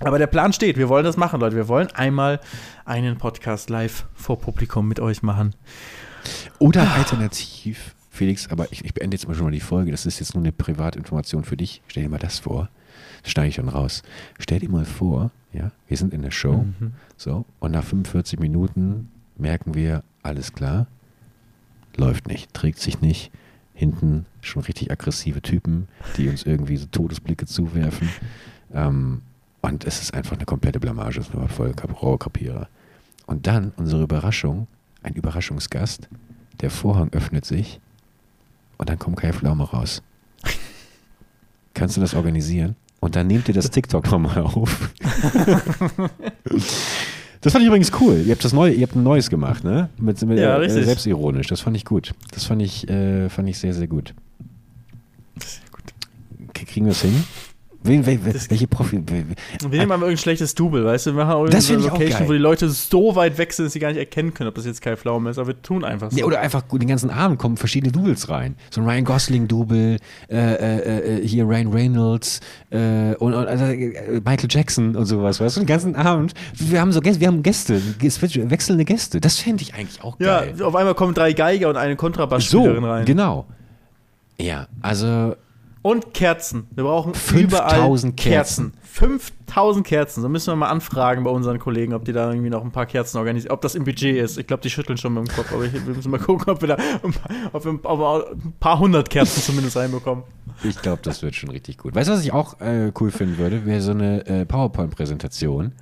[0.00, 0.76] Aber der Plan steht.
[0.76, 1.56] Wir wollen das machen, Leute.
[1.56, 2.38] Wir wollen einmal
[2.84, 5.54] einen Podcast live vor Publikum mit euch machen.
[6.58, 9.90] Oder alternativ, Felix, aber ich, ich beende jetzt mal schon mal die Folge.
[9.90, 11.82] Das ist jetzt nur eine Privatinformation für dich.
[11.88, 12.68] Stell dir mal das vor.
[13.22, 14.02] Das schneide ich dann raus.
[14.38, 16.64] Stell dir mal vor, ja, wir sind in der Show.
[17.16, 20.86] So, und nach 45 Minuten merken wir, alles klar,
[21.96, 23.30] läuft nicht, trägt sich nicht.
[23.74, 28.08] Hinten schon richtig aggressive Typen, die uns irgendwie so Todesblicke zuwerfen.
[28.74, 29.22] Ähm,
[29.60, 32.68] und es ist einfach eine komplette Blamage, es war voll Kap- Rohrkrepierer.
[33.26, 34.66] Und dann unsere Überraschung,
[35.02, 36.08] ein Überraschungsgast,
[36.60, 37.80] der Vorhang öffnet sich
[38.78, 40.02] und dann kommt Kai Pflaume raus.
[41.74, 42.74] Kannst du das organisieren?
[43.00, 44.90] Und dann nehmt ihr das TikTok nochmal auf.
[47.40, 48.20] Das fand ich übrigens cool.
[48.26, 49.90] Ihr habt das neue, ihr habt ein neues gemacht, ne?
[49.96, 50.84] Mit, mit Ja, äh, richtig.
[50.86, 51.46] selbstironisch.
[51.46, 52.12] Das fand ich gut.
[52.32, 54.12] Das fand ich, äh, fand ich sehr, sehr gut.
[56.52, 57.22] K- Kriegen wir es hin?
[57.88, 58.96] Wen, wel, wel, welche Profi?
[59.06, 59.24] wel-
[59.60, 61.16] Wir nehmen aber irgendein schlechtes Double, weißt du?
[61.16, 63.88] Wir machen irgendeine auch Location, wo die Leute so weit weg sind, dass sie gar
[63.88, 65.38] nicht erkennen können, ob das jetzt Kai Pflaume ist.
[65.38, 66.18] Aber wir tun einfach so.
[66.18, 68.56] Ja, oder einfach den ganzen Abend kommen verschiedene Doubles rein.
[68.70, 69.96] So ein Ryan Gosling-Double,
[70.30, 75.40] äh, äh, äh, hier Ryan Reynolds äh, und, und also, äh, Michael Jackson und sowas,
[75.40, 76.34] weißt du, den ganzen Abend.
[76.54, 79.20] Wir haben so Gäste, wir haben Gäste, wechselnde Gäste.
[79.20, 80.62] Das fände ich eigentlich auch ja, geil.
[80.62, 83.04] auf einmal kommen drei Geiger und eine so, Kontrabassspielerin rein.
[83.04, 83.46] genau.
[84.40, 85.34] Ja, also
[85.88, 86.66] Und Kerzen.
[86.72, 88.74] Wir brauchen 5000 überall Kerzen.
[88.82, 90.20] 5000 Kerzen.
[90.20, 92.84] So müssen wir mal anfragen bei unseren Kollegen, ob die da irgendwie noch ein paar
[92.84, 94.36] Kerzen organisieren, ob das im Budget ist.
[94.36, 96.60] Ich glaube, die schütteln schon mit dem Kopf, aber ich, wir müssen mal gucken, ob
[96.60, 100.24] wir da ein paar, ob wir, ob ein paar hundert Kerzen zumindest reinbekommen.
[100.62, 101.94] ich glaube, das wird schon richtig gut.
[101.94, 103.64] Weißt du, was ich auch äh, cool finden würde?
[103.64, 105.72] Wäre so eine äh, PowerPoint-Präsentation.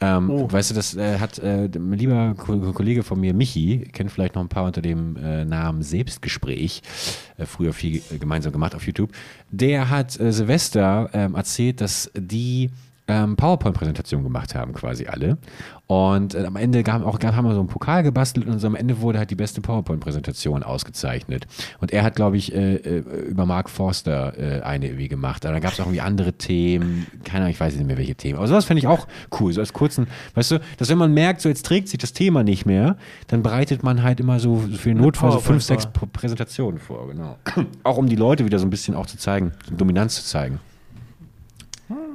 [0.00, 0.52] Ähm, Oh.
[0.52, 4.34] Weißt du, das äh, hat äh, ein lieber Ko- Kollege von mir, Michi, kennt vielleicht
[4.34, 6.82] noch ein paar unter dem äh, Namen Selbstgespräch,
[7.38, 9.10] äh, früher viel äh, gemeinsam gemacht auf YouTube.
[9.50, 12.70] Der hat äh, Silvester ähm, erzählt, dass die
[13.08, 15.38] ähm, PowerPoint-Präsentation gemacht haben, quasi alle.
[15.86, 18.66] Und äh, am Ende gab, auch, gab, haben wir so einen Pokal gebastelt und so
[18.66, 21.46] am Ende wurde halt die beste PowerPoint-Präsentation ausgezeichnet.
[21.80, 25.44] Und er hat, glaube ich, äh, äh, über Mark Forster äh, eine irgendwie gemacht.
[25.46, 27.06] Aber dann gab es auch irgendwie andere Themen.
[27.24, 28.38] Keine Ahnung, ich weiß nicht mehr, welche Themen.
[28.38, 29.06] Aber sowas fände ich auch
[29.38, 29.52] cool.
[29.52, 32.42] So als kurzen, weißt du, dass wenn man merkt, so jetzt trägt sich das Thema
[32.42, 32.96] nicht mehr,
[33.28, 37.36] dann bereitet man halt immer so für den Notfall so fünf, sechs Präsentationen vor, genau.
[37.84, 40.58] auch um die Leute wieder so ein bisschen auch zu zeigen, so Dominanz zu zeigen.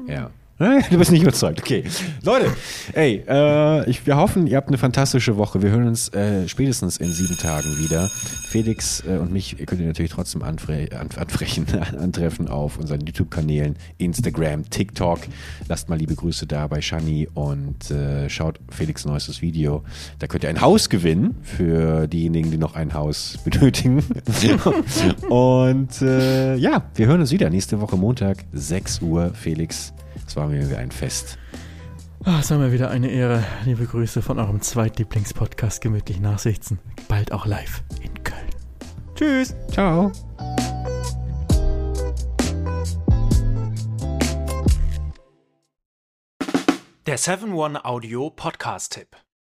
[0.08, 0.30] Ja.
[0.62, 1.59] Du bist nicht überzeugt.
[1.59, 1.84] Okay.
[2.24, 2.51] Leute,
[2.93, 5.64] ey, äh, ich, wir hoffen, ihr habt eine fantastische Woche.
[5.64, 8.09] Wir hören uns äh, spätestens in sieben Tagen wieder.
[8.47, 11.66] Felix äh, und mich könnt ihr natürlich trotzdem anfre anfrechen,
[11.99, 15.22] antreffen auf unseren YouTube-Kanälen, Instagram, TikTok.
[15.68, 19.84] Lasst mal liebe Grüße da bei Shani und äh, schaut Felix neuestes Video.
[20.20, 24.03] Da könnt ihr ein Haus gewinnen für diejenigen, die noch ein Haus benötigen.
[25.28, 29.32] und äh, ja, wir hören uns wieder nächste Woche Montag, 6 Uhr.
[29.34, 29.91] Felix
[30.32, 31.38] es war mir wie ein Fest.
[32.26, 33.44] Oh, es war mir wieder eine Ehre.
[33.66, 36.80] Liebe Grüße von eurem Zweitlieblingspodcast Gemütlich Nachsichten.
[37.10, 38.48] Bald auch live in Köln.
[39.14, 39.54] Tschüss.
[39.70, 40.14] Ciao.
[47.06, 49.18] Der 7-One Audio Podcast-Tipp.